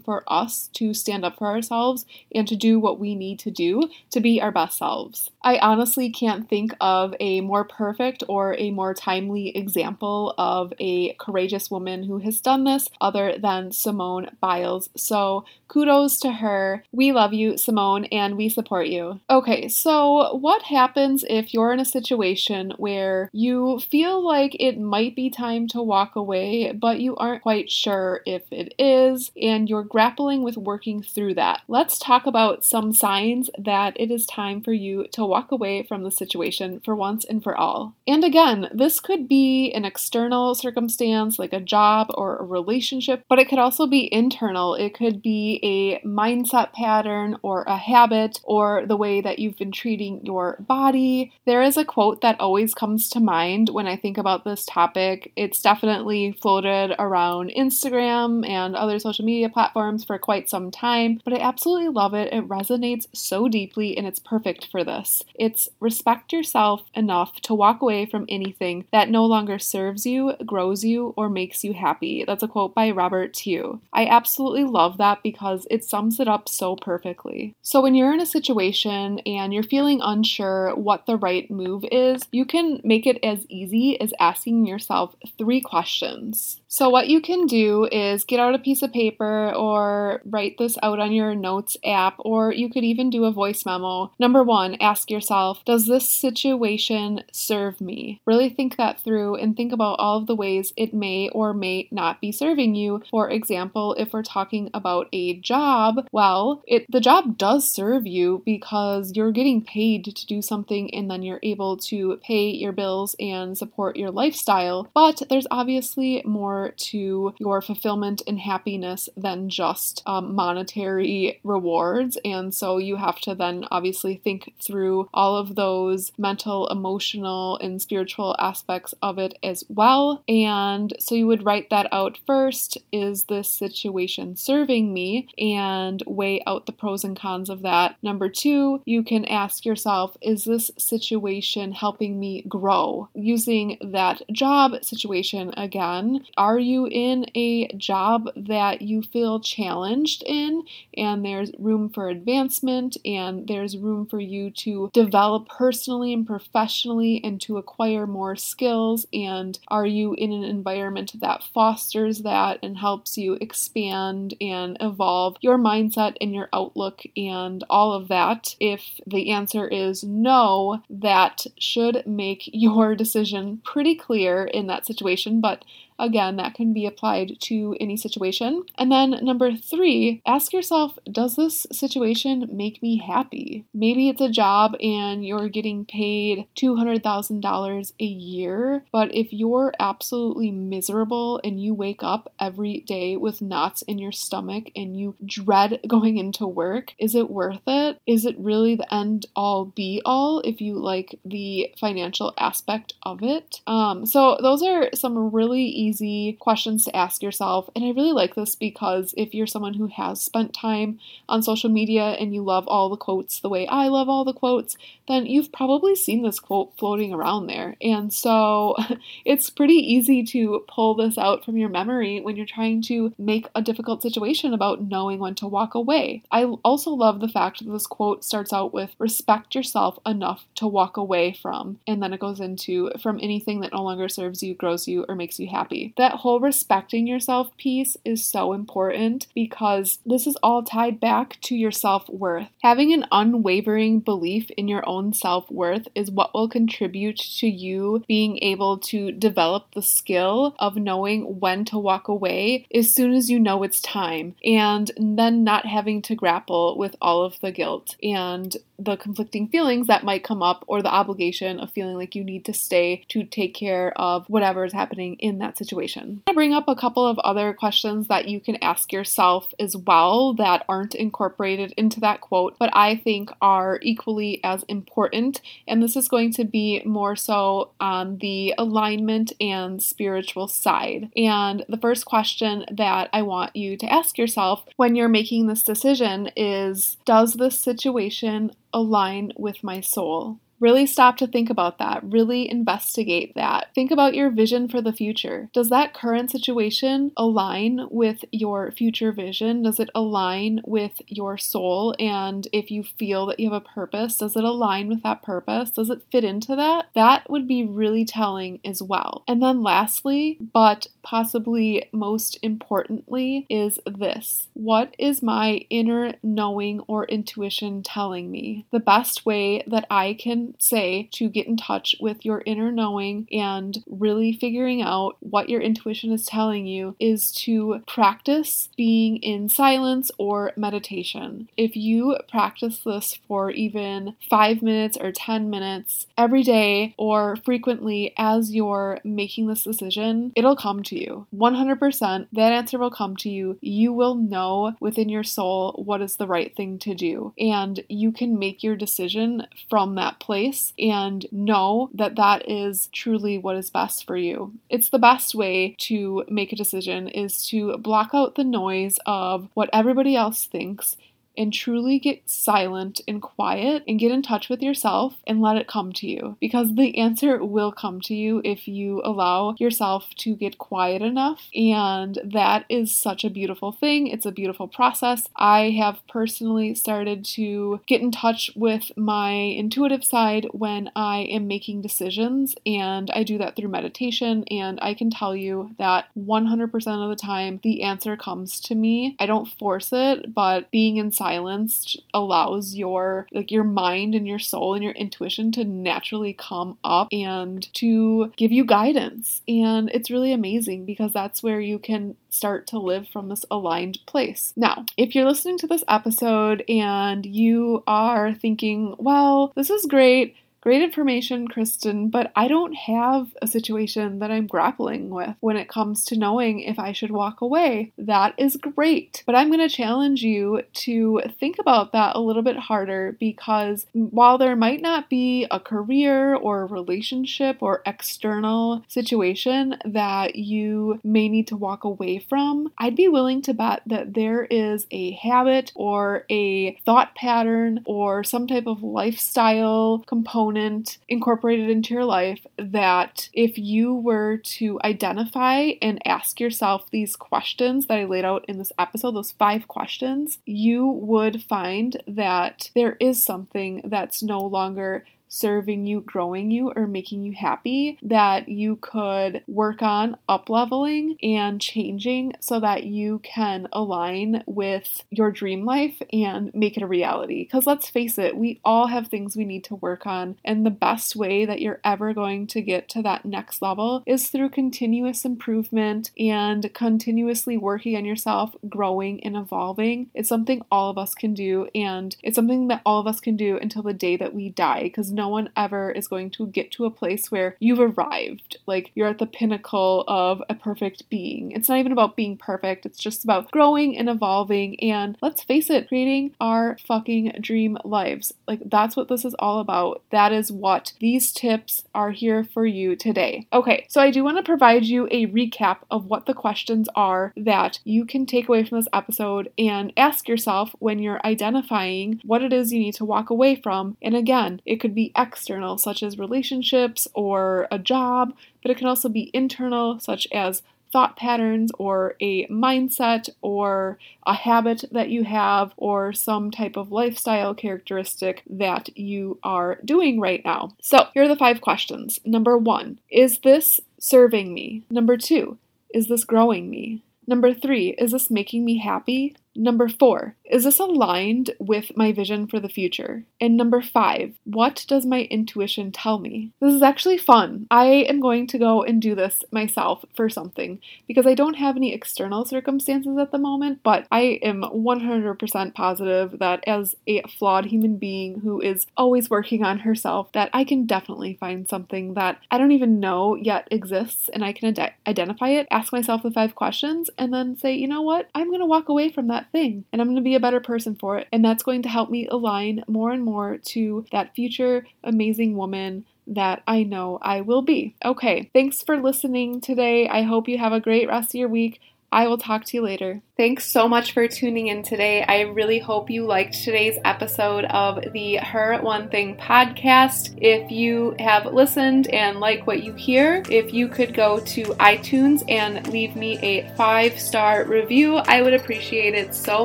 for 0.00 0.24
us 0.26 0.68
to 0.74 0.94
stand 0.94 1.24
up 1.24 1.38
for 1.38 1.46
ourselves 1.46 2.06
and 2.34 2.46
to 2.48 2.56
do 2.56 2.78
what 2.78 2.98
we 2.98 3.14
need 3.14 3.38
to 3.40 3.50
do 3.50 3.88
to 4.10 4.20
be 4.20 4.40
our 4.40 4.52
best 4.52 4.78
selves. 4.78 5.30
I 5.42 5.58
honestly 5.58 6.10
can't 6.10 6.48
think 6.48 6.74
of 6.80 7.14
a 7.20 7.40
more 7.40 7.64
perfect 7.64 8.22
or 8.28 8.54
a 8.58 8.70
more 8.70 8.94
timely 8.94 9.56
example 9.56 10.34
of 10.36 10.72
a 10.78 11.14
courageous 11.14 11.70
woman 11.70 12.02
who 12.02 12.18
has 12.18 12.40
done 12.40 12.64
this 12.64 12.88
other 13.00 13.19
than 13.38 13.72
Simone 13.72 14.30
Biles. 14.40 14.90
So 14.96 15.44
kudos 15.68 16.18
to 16.20 16.32
her. 16.32 16.82
We 16.92 17.12
love 17.12 17.32
you, 17.32 17.56
Simone, 17.56 18.04
and 18.06 18.36
we 18.36 18.48
support 18.48 18.88
you. 18.88 19.20
Okay, 19.30 19.68
so 19.68 20.34
what 20.36 20.62
happens 20.62 21.24
if 21.28 21.54
you're 21.54 21.72
in 21.72 21.80
a 21.80 21.84
situation 21.84 22.72
where 22.76 23.30
you 23.32 23.78
feel 23.78 24.24
like 24.24 24.56
it 24.58 24.78
might 24.78 25.14
be 25.14 25.30
time 25.30 25.68
to 25.68 25.82
walk 25.82 26.16
away, 26.16 26.72
but 26.72 27.00
you 27.00 27.16
aren't 27.16 27.42
quite 27.42 27.70
sure 27.70 28.20
if 28.26 28.42
it 28.50 28.74
is, 28.78 29.30
and 29.40 29.68
you're 29.68 29.84
grappling 29.84 30.42
with 30.42 30.56
working 30.56 31.02
through 31.02 31.34
that? 31.34 31.62
Let's 31.68 31.98
talk 31.98 32.26
about 32.26 32.64
some 32.64 32.92
signs 32.92 33.48
that 33.58 33.98
it 33.98 34.10
is 34.10 34.26
time 34.26 34.60
for 34.60 34.72
you 34.72 35.06
to 35.12 35.24
walk 35.24 35.52
away 35.52 35.84
from 35.84 36.02
the 36.02 36.10
situation 36.10 36.80
for 36.84 36.94
once 36.94 37.24
and 37.24 37.42
for 37.42 37.56
all. 37.56 37.94
And 38.06 38.24
again, 38.24 38.68
this 38.72 39.00
could 39.00 39.28
be 39.28 39.72
an 39.72 39.84
external 39.84 40.54
circumstance 40.54 41.38
like 41.38 41.52
a 41.52 41.60
job 41.60 42.08
or 42.14 42.36
a 42.36 42.44
relationship, 42.44 43.09
but 43.28 43.38
it 43.38 43.48
could 43.48 43.58
also 43.58 43.86
be 43.86 44.12
internal. 44.12 44.74
It 44.74 44.94
could 44.94 45.22
be 45.22 45.60
a 45.62 46.06
mindset 46.06 46.72
pattern 46.72 47.36
or 47.42 47.62
a 47.62 47.76
habit 47.76 48.40
or 48.44 48.84
the 48.86 48.96
way 48.96 49.20
that 49.20 49.38
you've 49.38 49.56
been 49.56 49.72
treating 49.72 50.24
your 50.24 50.56
body. 50.60 51.32
There 51.46 51.62
is 51.62 51.76
a 51.76 51.84
quote 51.84 52.20
that 52.20 52.40
always 52.40 52.74
comes 52.74 53.08
to 53.10 53.20
mind 53.20 53.70
when 53.70 53.86
I 53.86 53.96
think 53.96 54.18
about 54.18 54.44
this 54.44 54.64
topic. 54.64 55.32
It's 55.36 55.62
definitely 55.62 56.32
floated 56.32 56.94
around 56.98 57.52
Instagram 57.56 58.46
and 58.48 58.76
other 58.76 58.98
social 58.98 59.24
media 59.24 59.48
platforms 59.48 60.04
for 60.04 60.18
quite 60.18 60.48
some 60.48 60.70
time, 60.70 61.20
but 61.24 61.34
I 61.34 61.40
absolutely 61.40 61.88
love 61.88 62.14
it. 62.14 62.32
It 62.32 62.48
resonates 62.48 63.06
so 63.14 63.48
deeply 63.48 63.96
and 63.96 64.06
it's 64.06 64.18
perfect 64.18 64.66
for 64.70 64.84
this. 64.84 65.22
It's 65.34 65.68
respect 65.80 66.32
yourself 66.32 66.82
enough 66.94 67.40
to 67.42 67.54
walk 67.54 67.82
away 67.82 68.06
from 68.06 68.26
anything 68.28 68.86
that 68.92 69.10
no 69.10 69.24
longer 69.24 69.58
serves 69.58 70.06
you, 70.06 70.34
grows 70.44 70.84
you, 70.84 71.14
or 71.16 71.28
makes 71.28 71.64
you 71.64 71.72
happy. 71.72 72.24
That's 72.26 72.42
a 72.42 72.48
quote 72.48 72.74
by 72.74 72.90
Robert 73.00 73.32
Tew. 73.32 73.80
I 73.94 74.04
absolutely 74.04 74.64
love 74.64 74.98
that 74.98 75.22
because 75.22 75.66
it 75.70 75.84
sums 75.84 76.20
it 76.20 76.28
up 76.28 76.50
so 76.50 76.76
perfectly. 76.76 77.54
So, 77.62 77.80
when 77.80 77.94
you're 77.94 78.12
in 78.12 78.20
a 78.20 78.26
situation 78.26 79.20
and 79.20 79.54
you're 79.54 79.62
feeling 79.62 80.00
unsure 80.02 80.74
what 80.76 81.06
the 81.06 81.16
right 81.16 81.50
move 81.50 81.82
is, 81.90 82.24
you 82.30 82.44
can 82.44 82.78
make 82.84 83.06
it 83.06 83.18
as 83.22 83.46
easy 83.48 83.98
as 83.98 84.12
asking 84.20 84.66
yourself 84.66 85.16
three 85.38 85.62
questions. 85.62 86.60
So, 86.68 86.90
what 86.90 87.08
you 87.08 87.22
can 87.22 87.46
do 87.46 87.88
is 87.90 88.24
get 88.24 88.38
out 88.38 88.54
a 88.54 88.58
piece 88.58 88.82
of 88.82 88.92
paper 88.92 89.50
or 89.54 90.20
write 90.26 90.56
this 90.58 90.76
out 90.82 91.00
on 91.00 91.12
your 91.12 91.34
notes 91.34 91.78
app, 91.84 92.16
or 92.18 92.52
you 92.52 92.68
could 92.68 92.84
even 92.84 93.08
do 93.08 93.24
a 93.24 93.32
voice 93.32 93.64
memo. 93.64 94.12
Number 94.18 94.44
one, 94.44 94.76
ask 94.80 95.10
yourself 95.10 95.64
Does 95.64 95.86
this 95.86 96.10
situation 96.10 97.24
serve 97.32 97.80
me? 97.80 98.20
Really 98.26 98.50
think 98.50 98.76
that 98.76 99.00
through 99.00 99.36
and 99.36 99.56
think 99.56 99.72
about 99.72 99.98
all 99.98 100.18
of 100.18 100.26
the 100.26 100.36
ways 100.36 100.74
it 100.76 100.92
may 100.92 101.30
or 101.30 101.54
may 101.54 101.88
not 101.90 102.20
be 102.20 102.30
serving 102.30 102.74
you. 102.74 102.89
For 103.10 103.30
example, 103.30 103.94
if 103.98 104.12
we're 104.12 104.22
talking 104.22 104.70
about 104.74 105.08
a 105.12 105.34
job, 105.40 106.08
well, 106.12 106.62
it 106.66 106.86
the 106.88 107.00
job 107.00 107.38
does 107.38 107.70
serve 107.70 108.06
you 108.06 108.42
because 108.44 109.12
you're 109.14 109.32
getting 109.32 109.62
paid 109.64 110.04
to 110.04 110.26
do 110.26 110.42
something 110.42 110.92
and 110.94 111.10
then 111.10 111.22
you're 111.22 111.40
able 111.42 111.76
to 111.76 112.18
pay 112.22 112.50
your 112.50 112.72
bills 112.72 113.14
and 113.20 113.56
support 113.56 113.96
your 113.96 114.10
lifestyle. 114.10 114.88
But 114.94 115.22
there's 115.28 115.46
obviously 115.50 116.22
more 116.24 116.74
to 116.90 117.34
your 117.38 117.62
fulfillment 117.62 118.22
and 118.26 118.38
happiness 118.40 119.08
than 119.16 119.48
just 119.48 120.02
um, 120.06 120.34
monetary 120.34 121.40
rewards. 121.44 122.18
And 122.24 122.54
so 122.54 122.78
you 122.78 122.96
have 122.96 123.20
to 123.22 123.34
then 123.34 123.66
obviously 123.70 124.16
think 124.16 124.54
through 124.60 125.08
all 125.12 125.36
of 125.36 125.54
those 125.54 126.12
mental, 126.18 126.68
emotional, 126.68 127.58
and 127.58 127.80
spiritual 127.80 128.36
aspects 128.38 128.94
of 129.02 129.18
it 129.18 129.38
as 129.42 129.64
well. 129.68 130.22
And 130.28 130.92
so 130.98 131.14
you 131.14 131.26
would 131.26 131.44
write 131.44 131.70
that 131.70 131.88
out 131.92 132.18
first. 132.26 132.78
Is 132.92 133.24
this 133.24 133.50
situation 133.50 134.36
serving 134.36 134.92
me? 134.92 135.28
And 135.38 136.02
weigh 136.06 136.42
out 136.46 136.66
the 136.66 136.72
pros 136.72 137.04
and 137.04 137.18
cons 137.18 137.50
of 137.50 137.62
that. 137.62 137.96
Number 138.02 138.28
two, 138.28 138.82
you 138.84 139.02
can 139.02 139.24
ask 139.24 139.64
yourself, 139.64 140.16
is 140.20 140.44
this 140.44 140.70
situation 140.78 141.72
helping 141.72 142.18
me 142.18 142.42
grow? 142.48 143.08
Using 143.14 143.78
that 143.92 144.22
job 144.32 144.84
situation 144.84 145.52
again, 145.56 146.24
are 146.36 146.58
you 146.58 146.86
in 146.86 147.26
a 147.34 147.68
job 147.76 148.28
that 148.36 148.82
you 148.82 149.02
feel 149.02 149.40
challenged 149.40 150.22
in 150.26 150.62
and 150.96 151.24
there's 151.24 151.50
room 151.58 151.90
for 151.90 152.08
advancement 152.08 152.96
and 153.04 153.46
there's 153.46 153.76
room 153.76 154.06
for 154.06 154.20
you 154.20 154.50
to 154.50 154.90
develop 154.92 155.48
personally 155.48 156.12
and 156.12 156.26
professionally 156.26 157.20
and 157.24 157.40
to 157.42 157.56
acquire 157.56 158.06
more 158.06 158.36
skills? 158.36 159.06
And 159.12 159.58
are 159.68 159.86
you 159.86 160.14
in 160.14 160.32
an 160.32 160.44
environment 160.44 161.12
that 161.20 161.44
fosters 161.54 162.20
that 162.20 162.58
and 162.62 162.78
helps 162.78 163.16
you 163.18 163.34
expand 163.40 164.34
and 164.40 164.76
evolve 164.80 165.36
your 165.40 165.58
mindset 165.58 166.16
and 166.20 166.34
your 166.34 166.48
outlook 166.52 167.02
and 167.16 167.64
all 167.70 167.92
of 167.92 168.08
that? 168.08 168.54
If 168.60 169.00
the 169.06 169.30
answer 169.30 169.66
is 169.68 170.04
no, 170.04 170.82
that 170.88 171.46
should 171.58 172.06
make 172.06 172.42
your 172.52 172.94
decision 172.94 173.60
pretty 173.64 173.94
clear 173.94 174.44
in 174.44 174.66
that 174.66 174.86
situation, 174.86 175.40
but 175.40 175.64
Again, 176.00 176.36
that 176.36 176.54
can 176.54 176.72
be 176.72 176.86
applied 176.86 177.38
to 177.42 177.76
any 177.78 177.98
situation. 177.98 178.64
And 178.78 178.90
then 178.90 179.18
number 179.22 179.54
three, 179.54 180.22
ask 180.26 180.52
yourself 180.52 180.98
Does 181.10 181.36
this 181.36 181.66
situation 181.70 182.48
make 182.50 182.82
me 182.82 182.98
happy? 182.98 183.66
Maybe 183.74 184.08
it's 184.08 184.22
a 184.22 184.30
job 184.30 184.74
and 184.80 185.24
you're 185.24 185.50
getting 185.50 185.84
paid 185.84 186.46
$200,000 186.56 187.92
a 188.00 188.04
year, 188.04 188.84
but 188.90 189.14
if 189.14 189.30
you're 189.30 189.74
absolutely 189.78 190.50
miserable 190.50 191.38
and 191.44 191.62
you 191.62 191.74
wake 191.74 192.02
up 192.02 192.32
every 192.40 192.78
day 192.80 193.16
with 193.16 193.42
knots 193.42 193.82
in 193.82 193.98
your 193.98 194.12
stomach 194.12 194.70
and 194.74 194.98
you 194.98 195.16
dread 195.24 195.80
going 195.86 196.16
into 196.16 196.46
work, 196.46 196.94
is 196.98 197.14
it 197.14 197.30
worth 197.30 197.60
it? 197.66 197.98
Is 198.06 198.24
it 198.24 198.38
really 198.38 198.74
the 198.74 198.92
end 198.92 199.26
all 199.36 199.66
be 199.66 200.00
all 200.06 200.40
if 200.40 200.62
you 200.62 200.78
like 200.78 201.18
the 201.26 201.74
financial 201.78 202.32
aspect 202.38 202.94
of 203.02 203.22
it? 203.22 203.60
Um, 203.66 204.06
so, 204.06 204.38
those 204.40 204.62
are 204.62 204.88
some 204.94 205.30
really 205.30 205.64
easy 205.64 205.89
easy 205.90 206.34
questions 206.34 206.84
to 206.84 206.96
ask 206.96 207.22
yourself. 207.22 207.68
And 207.74 207.84
I 207.84 207.88
really 207.88 208.12
like 208.12 208.34
this 208.34 208.54
because 208.54 209.12
if 209.16 209.34
you're 209.34 209.46
someone 209.46 209.74
who 209.74 209.88
has 209.88 210.22
spent 210.22 210.54
time 210.54 210.98
on 211.28 211.42
social 211.42 211.68
media 211.68 212.10
and 212.20 212.32
you 212.32 212.42
love 212.42 212.66
all 212.68 212.88
the 212.88 212.96
quotes 212.96 213.40
the 213.40 213.48
way 213.48 213.66
I 213.66 213.88
love 213.88 214.08
all 214.08 214.24
the 214.24 214.32
quotes, 214.32 214.76
then 215.08 215.26
you've 215.26 215.52
probably 215.52 215.94
seen 215.96 216.22
this 216.22 216.38
quote 216.38 216.72
floating 216.78 217.12
around 217.12 217.46
there. 217.46 217.76
And 217.82 218.12
so 218.12 218.76
it's 219.24 219.50
pretty 219.50 219.74
easy 219.74 220.22
to 220.26 220.64
pull 220.68 220.94
this 220.94 221.18
out 221.18 221.44
from 221.44 221.56
your 221.56 221.68
memory 221.68 222.20
when 222.20 222.36
you're 222.36 222.46
trying 222.46 222.82
to 222.82 223.12
make 223.18 223.48
a 223.54 223.62
difficult 223.62 224.02
situation 224.02 224.54
about 224.54 224.82
knowing 224.82 225.18
when 225.18 225.34
to 225.36 225.48
walk 225.48 225.74
away. 225.74 226.22
I 226.30 226.44
also 226.44 226.90
love 226.90 227.20
the 227.20 227.28
fact 227.28 227.58
that 227.58 227.70
this 227.70 227.86
quote 227.86 228.24
starts 228.24 228.52
out 228.52 228.72
with 228.72 228.90
respect 228.98 229.54
yourself 229.54 229.98
enough 230.06 230.44
to 230.56 230.66
walk 230.66 230.96
away 230.96 231.32
from, 231.32 231.80
and 231.86 232.02
then 232.02 232.12
it 232.12 232.20
goes 232.20 232.40
into 232.40 232.90
from 233.02 233.18
anything 233.20 233.60
that 233.60 233.72
no 233.72 233.82
longer 233.82 234.08
serves 234.08 234.42
you, 234.42 234.54
grows 234.54 234.86
you, 234.86 235.04
or 235.08 235.14
makes 235.14 235.38
you 235.38 235.48
happy. 235.48 235.79
That 235.96 236.16
whole 236.16 236.40
respecting 236.40 237.06
yourself 237.06 237.56
piece 237.56 237.96
is 238.04 238.24
so 238.24 238.52
important 238.52 239.26
because 239.34 239.98
this 240.04 240.26
is 240.26 240.36
all 240.42 240.62
tied 240.62 241.00
back 241.00 241.38
to 241.42 241.54
your 241.54 241.70
self 241.70 242.08
worth. 242.08 242.48
Having 242.62 242.92
an 242.92 243.06
unwavering 243.10 244.00
belief 244.00 244.50
in 244.52 244.68
your 244.68 244.86
own 244.88 245.12
self 245.12 245.50
worth 245.50 245.88
is 245.94 246.10
what 246.10 246.34
will 246.34 246.48
contribute 246.48 247.18
to 247.18 247.46
you 247.46 248.04
being 248.06 248.38
able 248.42 248.78
to 248.78 249.12
develop 249.12 249.66
the 249.74 249.82
skill 249.82 250.54
of 250.58 250.76
knowing 250.76 251.40
when 251.40 251.64
to 251.66 251.78
walk 251.78 252.08
away 252.08 252.66
as 252.74 252.94
soon 252.94 253.12
as 253.12 253.30
you 253.30 253.38
know 253.38 253.62
it's 253.62 253.80
time, 253.80 254.34
and 254.44 254.90
then 254.96 255.44
not 255.44 255.66
having 255.66 256.02
to 256.02 256.14
grapple 256.14 256.76
with 256.76 256.96
all 257.00 257.24
of 257.24 257.38
the 257.40 257.52
guilt 257.52 257.96
and 258.02 258.56
the 258.80 258.96
conflicting 258.96 259.48
feelings 259.48 259.86
that 259.86 260.04
might 260.04 260.24
come 260.24 260.42
up 260.42 260.64
or 260.66 260.82
the 260.82 260.92
obligation 260.92 261.60
of 261.60 261.70
feeling 261.70 261.96
like 261.96 262.14
you 262.14 262.24
need 262.24 262.44
to 262.46 262.52
stay 262.52 263.04
to 263.08 263.24
take 263.24 263.54
care 263.54 263.92
of 263.96 264.26
whatever 264.28 264.64
is 264.64 264.72
happening 264.72 265.16
in 265.18 265.38
that 265.38 265.58
situation. 265.58 266.22
I 266.26 266.32
bring 266.32 266.54
up 266.54 266.64
a 266.68 266.76
couple 266.76 267.06
of 267.06 267.18
other 267.20 267.52
questions 267.52 268.08
that 268.08 268.28
you 268.28 268.40
can 268.40 268.56
ask 268.56 268.92
yourself 268.92 269.52
as 269.58 269.76
well 269.76 270.34
that 270.34 270.64
aren't 270.68 270.94
incorporated 270.94 271.72
into 271.76 272.00
that 272.00 272.20
quote, 272.20 272.56
but 272.58 272.70
I 272.72 272.96
think 272.96 273.30
are 273.40 273.78
equally 273.82 274.40
as 274.42 274.62
important. 274.64 275.40
And 275.68 275.82
this 275.82 275.96
is 275.96 276.08
going 276.08 276.32
to 276.34 276.44
be 276.44 276.82
more 276.84 277.16
so 277.16 277.72
on 277.80 278.18
the 278.18 278.54
alignment 278.56 279.32
and 279.40 279.82
spiritual 279.82 280.48
side. 280.48 281.10
And 281.16 281.64
the 281.68 281.76
first 281.76 282.04
question 282.04 282.64
that 282.70 283.08
I 283.12 283.22
want 283.22 283.54
you 283.54 283.76
to 283.76 283.92
ask 283.92 284.18
yourself 284.18 284.64
when 284.76 284.94
you're 284.94 285.08
making 285.08 285.46
this 285.46 285.62
decision 285.62 286.30
is 286.36 286.96
Does 287.04 287.34
this 287.34 287.58
situation 287.58 288.52
align 288.72 289.32
with 289.36 289.62
my 289.64 289.80
soul? 289.80 290.40
Really 290.60 290.86
stop 290.86 291.16
to 291.16 291.26
think 291.26 291.48
about 291.48 291.78
that. 291.78 292.04
Really 292.04 292.50
investigate 292.50 293.34
that. 293.34 293.68
Think 293.74 293.90
about 293.90 294.14
your 294.14 294.30
vision 294.30 294.68
for 294.68 294.82
the 294.82 294.92
future. 294.92 295.48
Does 295.54 295.70
that 295.70 295.94
current 295.94 296.30
situation 296.30 297.12
align 297.16 297.88
with 297.90 298.24
your 298.30 298.70
future 298.70 299.10
vision? 299.10 299.62
Does 299.62 299.80
it 299.80 299.90
align 299.94 300.60
with 300.66 301.00
your 301.06 301.38
soul? 301.38 301.94
And 301.98 302.46
if 302.52 302.70
you 302.70 302.84
feel 302.84 303.26
that 303.26 303.40
you 303.40 303.50
have 303.50 303.62
a 303.62 303.66
purpose, 303.66 304.18
does 304.18 304.36
it 304.36 304.44
align 304.44 304.88
with 304.88 305.02
that 305.02 305.22
purpose? 305.22 305.70
Does 305.70 305.88
it 305.88 306.02
fit 306.12 306.24
into 306.24 306.54
that? 306.56 306.88
That 306.94 307.30
would 307.30 307.48
be 307.48 307.64
really 307.64 308.04
telling 308.04 308.60
as 308.64 308.82
well. 308.82 309.24
And 309.26 309.42
then, 309.42 309.62
lastly, 309.62 310.38
but 310.52 310.88
possibly 311.02 311.88
most 311.92 312.38
importantly, 312.42 313.46
is 313.48 313.80
this 313.86 314.48
What 314.54 314.94
is 314.98 315.22
my 315.22 315.62
inner 315.70 316.14
knowing 316.22 316.80
or 316.80 317.06
intuition 317.06 317.82
telling 317.82 318.30
me? 318.30 318.66
The 318.70 318.80
best 318.80 319.24
way 319.24 319.64
that 319.66 319.86
I 319.90 320.14
can 320.14 320.49
say 320.58 321.08
to 321.12 321.28
get 321.28 321.46
in 321.46 321.56
touch 321.56 321.94
with 322.00 322.24
your 322.24 322.42
inner 322.46 322.70
knowing 322.72 323.26
and 323.32 323.82
really 323.88 324.32
figuring 324.32 324.82
out 324.82 325.16
what 325.20 325.48
your 325.48 325.60
intuition 325.60 326.12
is 326.12 326.26
telling 326.26 326.66
you 326.66 326.96
is 326.98 327.32
to 327.32 327.82
practice 327.86 328.68
being 328.76 329.16
in 329.18 329.48
silence 329.48 330.10
or 330.18 330.52
meditation. 330.56 331.48
If 331.56 331.76
you 331.76 332.16
practice 332.28 332.80
this 332.84 333.18
for 333.28 333.50
even 333.50 334.16
five 334.28 334.62
minutes 334.62 334.96
or 335.00 335.12
10 335.12 335.50
minutes 335.50 336.06
every 336.16 336.42
day 336.42 336.94
or 336.96 337.36
frequently 337.44 338.14
as 338.16 338.54
you're 338.54 339.00
making 339.04 339.46
this 339.46 339.64
decision, 339.64 340.32
it'll 340.36 340.56
come 340.56 340.82
to 340.84 340.98
you. 340.98 341.26
100% 341.34 342.26
that 342.32 342.52
answer 342.52 342.78
will 342.78 342.90
come 342.90 343.16
to 343.16 343.28
you. 343.28 343.58
You 343.60 343.92
will 343.92 344.14
know 344.14 344.74
within 344.80 345.08
your 345.08 345.24
soul 345.24 345.82
what 345.84 346.00
is 346.00 346.16
the 346.16 346.26
right 346.26 346.54
thing 346.54 346.78
to 346.80 346.94
do, 346.94 347.32
and 347.38 347.84
you 347.88 348.12
can 348.12 348.38
make 348.38 348.62
your 348.62 348.76
decision 348.76 349.46
from 349.68 349.94
that 349.94 350.18
place 350.20 350.39
place 350.40 350.72
and 350.78 351.26
know 351.30 351.90
that 351.94 352.16
that 352.16 352.48
is 352.48 352.88
truly 352.92 353.38
what 353.38 353.56
is 353.56 353.70
best 353.70 354.06
for 354.06 354.16
you. 354.16 354.54
It's 354.68 354.88
the 354.88 354.98
best 354.98 355.34
way 355.34 355.76
to 355.80 356.24
make 356.28 356.52
a 356.52 356.56
decision 356.56 357.08
is 357.08 357.46
to 357.48 357.76
block 357.78 358.10
out 358.14 358.34
the 358.34 358.44
noise 358.44 358.98
of 359.06 359.48
what 359.54 359.70
everybody 359.72 360.16
else 360.16 360.46
thinks 360.46 360.96
and 361.40 361.54
truly 361.54 361.98
get 361.98 362.28
silent 362.28 363.00
and 363.08 363.22
quiet 363.22 363.82
and 363.88 363.98
get 363.98 364.12
in 364.12 364.20
touch 364.20 364.50
with 364.50 364.60
yourself 364.60 365.14
and 365.26 365.40
let 365.40 365.56
it 365.56 365.66
come 365.66 365.90
to 365.90 366.06
you. 366.06 366.36
Because 366.38 366.74
the 366.74 366.98
answer 366.98 367.42
will 367.42 367.72
come 367.72 368.02
to 368.02 368.14
you 368.14 368.42
if 368.44 368.68
you 368.68 369.00
allow 369.06 369.54
yourself 369.58 370.10
to 370.18 370.36
get 370.36 370.58
quiet 370.58 371.00
enough. 371.00 371.48
And 371.54 372.18
that 372.22 372.66
is 372.68 372.94
such 372.94 373.24
a 373.24 373.30
beautiful 373.30 373.72
thing. 373.72 374.06
It's 374.06 374.26
a 374.26 374.32
beautiful 374.32 374.68
process. 374.68 375.28
I 375.34 375.70
have 375.70 376.06
personally 376.08 376.74
started 376.74 377.24
to 377.36 377.80
get 377.86 378.02
in 378.02 378.12
touch 378.12 378.50
with 378.54 378.92
my 378.94 379.30
intuitive 379.30 380.04
side 380.04 380.46
when 380.52 380.90
i 380.94 381.20
am 381.20 381.48
making 381.48 381.80
decisions. 381.80 382.54
And 382.66 383.10
i 383.12 383.22
do 383.22 383.38
that 383.38 383.56
through 383.56 383.68
meditation. 383.70 384.44
And 384.50 384.78
i 384.82 384.92
can 384.92 385.10
tell 385.10 385.34
you 385.34 385.74
that 385.78 386.04
100% 386.18 387.02
of 387.02 387.08
the 387.08 387.16
time 387.16 387.60
the 387.62 387.82
answer 387.82 388.14
comes 388.14 388.60
to 388.60 388.74
me. 388.74 389.16
I 389.18 389.24
don't 389.24 389.46
force 389.46 389.88
it 389.90 390.34
but 390.34 390.70
being 390.70 390.98
in 390.98 391.12
silence 391.30 391.96
allows 392.12 392.74
your 392.74 393.26
like 393.32 393.50
your 393.50 393.64
mind 393.64 394.14
and 394.14 394.26
your 394.26 394.38
soul 394.38 394.74
and 394.74 394.82
your 394.82 394.92
intuition 394.94 395.52
to 395.52 395.64
naturally 395.64 396.32
come 396.32 396.76
up 396.82 397.08
and 397.12 397.72
to 397.74 398.32
give 398.36 398.50
you 398.50 398.64
guidance. 398.64 399.42
And 399.46 399.90
it's 399.90 400.10
really 400.10 400.32
amazing 400.32 400.84
because 400.84 401.12
that's 401.12 401.42
where 401.42 401.60
you 401.60 401.78
can 401.78 402.16
start 402.30 402.66
to 402.68 402.78
live 402.78 403.08
from 403.08 403.28
this 403.28 403.44
aligned 403.50 403.98
place. 404.06 404.52
Now, 404.56 404.84
if 404.96 405.14
you're 405.14 405.28
listening 405.28 405.58
to 405.58 405.66
this 405.66 405.84
episode 405.88 406.64
and 406.68 407.24
you 407.24 407.82
are 407.86 408.34
thinking, 408.34 408.96
well, 408.98 409.52
this 409.54 409.70
is 409.70 409.86
great 409.86 410.36
Great 410.62 410.82
information, 410.82 411.48
Kristen, 411.48 412.10
but 412.10 412.30
I 412.36 412.46
don't 412.46 412.74
have 412.74 413.28
a 413.40 413.46
situation 413.46 414.18
that 414.18 414.30
I'm 414.30 414.46
grappling 414.46 415.08
with 415.08 415.34
when 415.40 415.56
it 415.56 415.70
comes 415.70 416.04
to 416.06 416.18
knowing 416.18 416.60
if 416.60 416.78
I 416.78 416.92
should 416.92 417.10
walk 417.10 417.40
away. 417.40 417.92
That 417.96 418.34
is 418.36 418.58
great, 418.58 419.22
but 419.24 419.34
I'm 419.34 419.48
going 419.48 419.66
to 419.66 419.74
challenge 419.74 420.22
you 420.22 420.60
to 420.72 421.22
think 421.38 421.58
about 421.58 421.92
that 421.92 422.14
a 422.14 422.20
little 422.20 422.42
bit 422.42 422.58
harder 422.58 423.16
because 423.18 423.86
while 423.92 424.36
there 424.36 424.54
might 424.54 424.82
not 424.82 425.08
be 425.08 425.46
a 425.50 425.58
career 425.58 426.34
or 426.34 426.60
a 426.60 426.66
relationship 426.66 427.56
or 427.60 427.82
external 427.86 428.84
situation 428.86 429.76
that 429.86 430.36
you 430.36 431.00
may 431.02 431.30
need 431.30 431.46
to 431.48 431.56
walk 431.56 431.84
away 431.84 432.18
from, 432.18 432.70
I'd 432.76 432.96
be 432.96 433.08
willing 433.08 433.40
to 433.42 433.54
bet 433.54 433.80
that 433.86 434.12
there 434.12 434.44
is 434.44 434.86
a 434.90 435.12
habit 435.12 435.72
or 435.74 436.26
a 436.30 436.74
thought 436.84 437.14
pattern 437.14 437.80
or 437.86 438.22
some 438.24 438.46
type 438.46 438.66
of 438.66 438.82
lifestyle 438.82 440.04
component 440.06 440.49
component 440.50 440.98
incorporated 441.08 441.70
into 441.70 441.94
your 441.94 442.04
life 442.04 442.44
that 442.56 443.28
if 443.32 443.56
you 443.56 443.94
were 443.94 444.38
to 444.38 444.80
identify 444.84 445.70
and 445.80 446.00
ask 446.04 446.40
yourself 446.40 446.90
these 446.90 447.14
questions 447.14 447.86
that 447.86 447.98
I 447.98 448.04
laid 448.04 448.24
out 448.24 448.44
in 448.48 448.58
this 448.58 448.72
episode, 448.78 449.12
those 449.12 449.30
five 449.30 449.68
questions, 449.68 450.38
you 450.46 450.86
would 450.86 451.42
find 451.44 452.02
that 452.08 452.70
there 452.74 452.96
is 453.00 453.22
something 453.22 453.82
that's 453.84 454.22
no 454.22 454.40
longer 454.40 455.04
serving 455.30 455.86
you, 455.86 456.00
growing 456.02 456.50
you, 456.50 456.72
or 456.76 456.86
making 456.86 457.22
you 457.22 457.32
happy 457.32 457.98
that 458.02 458.48
you 458.48 458.76
could 458.76 459.42
work 459.46 459.80
on 459.80 460.16
up 460.28 460.50
leveling 460.50 461.16
and 461.22 461.60
changing 461.60 462.34
so 462.40 462.60
that 462.60 462.84
you 462.84 463.20
can 463.20 463.68
align 463.72 464.42
with 464.46 465.04
your 465.10 465.30
dream 465.30 465.64
life 465.64 466.02
and 466.12 466.52
make 466.54 466.76
it 466.76 466.82
a 466.82 466.86
reality. 466.86 467.44
Because 467.44 467.66
let's 467.66 467.88
face 467.88 468.18
it, 468.18 468.36
we 468.36 468.60
all 468.64 468.88
have 468.88 469.08
things 469.08 469.36
we 469.36 469.44
need 469.44 469.64
to 469.64 469.76
work 469.76 470.06
on, 470.06 470.36
and 470.44 470.66
the 470.66 470.70
best 470.70 471.16
way 471.16 471.44
that 471.44 471.60
you're 471.60 471.80
ever 471.84 472.12
going 472.12 472.46
to 472.48 472.60
get 472.60 472.88
to 472.90 473.02
that 473.02 473.24
next 473.24 473.62
level 473.62 474.02
is 474.04 474.28
through 474.28 474.48
continuous 474.50 475.24
improvement 475.24 476.10
and 476.18 476.72
continuously 476.74 477.56
working 477.56 477.96
on 477.96 478.04
yourself, 478.04 478.56
growing 478.68 479.22
and 479.24 479.36
evolving. 479.36 480.10
It's 480.12 480.28
something 480.28 480.62
all 480.70 480.90
of 480.90 480.98
us 480.98 481.14
can 481.14 481.34
do, 481.34 481.68
and 481.74 482.16
it's 482.22 482.34
something 482.34 482.66
that 482.68 482.82
all 482.84 483.00
of 483.00 483.06
us 483.06 483.20
can 483.20 483.36
do 483.36 483.56
until 483.56 483.82
the 483.82 483.94
day 483.94 484.16
that 484.16 484.34
we 484.34 484.48
die 484.48 484.82
because 484.82 485.12
no 485.20 485.28
one 485.28 485.50
ever 485.54 485.90
is 485.90 486.08
going 486.08 486.30
to 486.30 486.46
get 486.46 486.70
to 486.72 486.86
a 486.86 486.90
place 486.90 487.30
where 487.30 487.54
you've 487.60 487.78
arrived. 487.78 488.56
Like 488.66 488.90
you're 488.94 489.08
at 489.08 489.18
the 489.18 489.26
pinnacle 489.26 490.02
of 490.08 490.42
a 490.48 490.54
perfect 490.54 491.10
being. 491.10 491.52
It's 491.52 491.68
not 491.68 491.78
even 491.78 491.92
about 491.92 492.16
being 492.16 492.38
perfect, 492.38 492.86
it's 492.86 492.98
just 492.98 493.22
about 493.22 493.50
growing 493.50 493.98
and 493.98 494.08
evolving. 494.08 494.80
And 494.80 495.18
let's 495.20 495.42
face 495.42 495.68
it, 495.68 495.88
creating 495.88 496.34
our 496.40 496.78
fucking 496.86 497.34
dream 497.42 497.76
lives. 497.84 498.32
Like 498.48 498.60
that's 498.64 498.96
what 498.96 499.08
this 499.08 499.26
is 499.26 499.34
all 499.38 499.60
about. 499.60 500.02
That 500.10 500.32
is 500.32 500.50
what 500.50 500.94
these 501.00 501.32
tips 501.32 501.84
are 501.94 502.12
here 502.12 502.42
for 502.42 502.64
you 502.64 502.96
today. 502.96 503.46
Okay, 503.52 503.84
so 503.90 504.00
I 504.00 504.10
do 504.10 504.24
want 504.24 504.38
to 504.38 504.42
provide 504.42 504.84
you 504.84 505.06
a 505.10 505.26
recap 505.26 505.78
of 505.90 506.06
what 506.06 506.24
the 506.24 506.32
questions 506.32 506.88
are 506.94 507.34
that 507.36 507.80
you 507.84 508.06
can 508.06 508.24
take 508.24 508.48
away 508.48 508.64
from 508.64 508.78
this 508.78 508.88
episode 508.94 509.52
and 509.58 509.92
ask 509.98 510.28
yourself 510.28 510.74
when 510.78 510.98
you're 510.98 511.20
identifying 511.26 512.22
what 512.24 512.42
it 512.42 512.54
is 512.54 512.72
you 512.72 512.80
need 512.80 512.94
to 512.94 513.04
walk 513.04 513.28
away 513.28 513.54
from. 513.54 513.98
And 514.00 514.16
again, 514.16 514.62
it 514.64 514.80
could 514.80 514.94
external, 515.16 515.78
such 515.78 516.02
as 516.02 516.18
relationships 516.18 517.08
or 517.14 517.66
a 517.70 517.78
job, 517.78 518.34
but 518.62 518.70
it 518.70 518.78
can 518.78 518.86
also 518.86 519.08
be 519.08 519.30
internal, 519.32 519.98
such 520.00 520.26
as 520.32 520.62
thought 520.92 521.16
patterns 521.16 521.70
or 521.78 522.16
a 522.20 522.46
mindset 522.48 523.30
or 523.42 523.98
a 524.26 524.34
habit 524.34 524.84
that 524.90 525.08
you 525.08 525.24
have 525.24 525.72
or 525.76 526.12
some 526.12 526.50
type 526.50 526.76
of 526.76 526.90
lifestyle 526.90 527.54
characteristic 527.54 528.42
that 528.48 528.96
you 528.98 529.38
are 529.42 529.78
doing 529.84 530.20
right 530.20 530.44
now. 530.44 530.74
So, 530.80 531.06
here 531.14 531.24
are 531.24 531.28
the 531.28 531.36
five 531.36 531.60
questions. 531.60 532.18
Number 532.24 532.58
one, 532.58 532.98
is 533.10 533.38
this 533.38 533.80
serving 533.98 534.52
me? 534.52 534.82
Number 534.90 535.16
two, 535.16 535.58
is 535.94 536.08
this 536.08 536.24
growing 536.24 536.68
me? 536.68 537.02
Number 537.26 537.54
three, 537.54 537.90
is 537.90 538.10
this 538.12 538.30
making 538.30 538.64
me 538.64 538.78
happy? 538.78 539.36
Number 539.60 539.90
four, 539.90 540.36
is 540.50 540.64
this 540.64 540.78
aligned 540.78 541.50
with 541.58 541.94
my 541.94 542.12
vision 542.12 542.46
for 542.46 542.58
the 542.58 542.68
future? 542.70 543.24
And 543.42 543.58
number 543.58 543.82
five, 543.82 544.34
what 544.44 544.86
does 544.88 545.04
my 545.04 545.24
intuition 545.24 545.92
tell 545.92 546.18
me? 546.18 546.50
This 546.60 546.72
is 546.72 546.82
actually 546.82 547.18
fun. 547.18 547.66
I 547.70 548.06
am 548.08 548.20
going 548.20 548.46
to 548.48 548.58
go 548.58 548.82
and 548.82 549.02
do 549.02 549.14
this 549.14 549.44
myself 549.52 550.02
for 550.16 550.30
something 550.30 550.80
because 551.06 551.26
I 551.26 551.34
don't 551.34 551.58
have 551.58 551.76
any 551.76 551.92
external 551.92 552.46
circumstances 552.46 553.18
at 553.18 553.32
the 553.32 553.38
moment, 553.38 553.80
but 553.82 554.06
I 554.10 554.40
am 554.42 554.62
100% 554.62 555.74
positive 555.74 556.38
that 556.38 556.64
as 556.66 556.96
a 557.06 557.20
flawed 557.24 557.66
human 557.66 557.98
being 557.98 558.40
who 558.40 558.62
is 558.62 558.86
always 558.96 559.28
working 559.28 559.62
on 559.62 559.80
herself, 559.80 560.32
that 560.32 560.48
I 560.54 560.64
can 560.64 560.86
definitely 560.86 561.36
find 561.38 561.68
something 561.68 562.14
that 562.14 562.38
I 562.50 562.56
don't 562.56 562.72
even 562.72 562.98
know 562.98 563.34
yet 563.34 563.68
exists 563.70 564.30
and 564.32 564.42
I 564.42 564.54
can 564.54 564.70
ad- 564.78 564.94
identify 565.06 565.50
it, 565.50 565.68
ask 565.70 565.92
myself 565.92 566.22
the 566.22 566.30
five 566.30 566.54
questions, 566.54 567.10
and 567.18 567.30
then 567.30 567.58
say, 567.58 567.74
you 567.74 567.86
know 567.86 568.00
what, 568.00 568.30
I'm 568.34 568.48
going 568.48 568.60
to 568.60 568.66
walk 568.66 568.88
away 568.88 569.10
from 569.10 569.28
that 569.28 569.49
thing 569.50 569.84
and 569.92 570.00
I'm 570.00 570.08
going 570.08 570.16
to 570.16 570.22
be 570.22 570.34
a 570.34 570.40
better 570.40 570.60
person 570.60 570.94
for 570.94 571.18
it. 571.18 571.28
And 571.32 571.44
that's 571.44 571.62
going 571.62 571.82
to 571.82 571.88
help 571.88 572.10
me 572.10 572.26
align 572.28 572.84
more 572.88 573.10
and 573.10 573.22
more 573.24 573.58
to 573.58 574.04
that 574.12 574.34
future 574.34 574.86
amazing 575.04 575.56
woman 575.56 576.04
that 576.26 576.62
I 576.66 576.84
know 576.84 577.18
I 577.22 577.40
will 577.40 577.62
be. 577.62 577.94
Okay, 578.04 578.50
thanks 578.52 578.82
for 578.82 578.96
listening 578.96 579.60
today. 579.60 580.08
I 580.08 580.22
hope 580.22 580.48
you 580.48 580.58
have 580.58 580.72
a 580.72 580.80
great 580.80 581.08
rest 581.08 581.34
of 581.34 581.38
your 581.38 581.48
week. 581.48 581.80
I 582.12 582.26
will 582.26 582.38
talk 582.38 582.64
to 582.64 582.76
you 582.76 582.82
later. 582.82 583.22
Thanks 583.36 583.66
so 583.66 583.86
much 583.86 584.12
for 584.12 584.26
tuning 584.26 584.66
in 584.66 584.82
today. 584.82 585.22
I 585.22 585.42
really 585.42 585.78
hope 585.78 586.10
you 586.10 586.26
liked 586.26 586.54
today's 586.54 586.98
episode 587.04 587.66
of 587.66 588.12
the 588.12 588.36
Her 588.36 588.80
One 588.82 589.08
Thing 589.08 589.36
podcast. 589.36 590.36
If 590.36 590.72
you 590.72 591.14
have 591.20 591.46
listened 591.46 592.08
and 592.08 592.40
like 592.40 592.66
what 592.66 592.82
you 592.82 592.94
hear, 592.94 593.44
if 593.48 593.72
you 593.72 593.86
could 593.86 594.12
go 594.12 594.40
to 594.40 594.64
iTunes 594.74 595.44
and 595.48 595.86
leave 595.92 596.16
me 596.16 596.36
a 596.38 596.68
five 596.76 597.18
star 597.18 597.64
review, 597.64 598.16
I 598.16 598.42
would 598.42 598.54
appreciate 598.54 599.14
it 599.14 599.32
so 599.32 599.64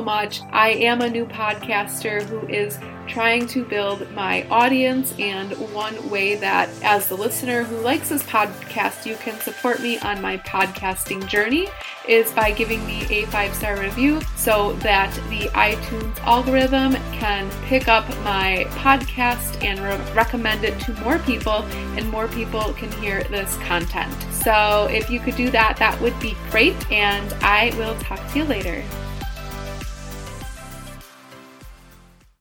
much. 0.00 0.40
I 0.52 0.70
am 0.70 1.00
a 1.00 1.10
new 1.10 1.26
podcaster 1.26 2.22
who 2.22 2.46
is 2.46 2.78
trying 3.06 3.46
to 3.48 3.64
build 3.64 4.10
my 4.12 4.46
audience, 4.48 5.14
and 5.18 5.52
one 5.72 6.10
way 6.10 6.34
that, 6.36 6.68
as 6.82 7.08
the 7.08 7.16
listener 7.16 7.62
who 7.62 7.76
likes 7.78 8.08
this 8.08 8.22
podcast, 8.24 9.06
you 9.06 9.16
can 9.16 9.38
support 9.40 9.80
me 9.80 9.98
on 9.98 10.20
my 10.20 10.38
podcasting 10.38 11.26
journey 11.28 11.68
is 12.08 12.30
by 12.32 12.52
giving 12.52 12.84
me 12.86 13.02
a 13.10 13.26
five 13.26 13.54
star 13.54 13.80
review 13.80 14.20
so 14.36 14.74
that 14.74 15.12
the 15.28 15.48
iTunes 15.50 16.16
algorithm 16.20 16.92
can 17.12 17.50
pick 17.62 17.88
up 17.88 18.08
my 18.22 18.64
podcast 18.70 19.62
and 19.64 19.80
re- 19.80 20.14
recommend 20.14 20.64
it 20.64 20.78
to 20.80 20.92
more 21.00 21.18
people, 21.20 21.62
and 21.96 22.08
more 22.10 22.28
people 22.28 22.72
can 22.74 22.90
hear 23.00 23.24
this 23.24 23.56
content. 23.58 24.14
So, 24.32 24.88
if 24.90 25.10
you 25.10 25.20
could 25.20 25.36
do 25.36 25.50
that, 25.50 25.76
that 25.78 26.00
would 26.00 26.18
be 26.20 26.36
great, 26.50 26.76
and 26.90 27.32
I 27.42 27.74
will 27.76 27.96
talk 27.98 28.20
to 28.32 28.38
you 28.38 28.44
later. 28.44 28.84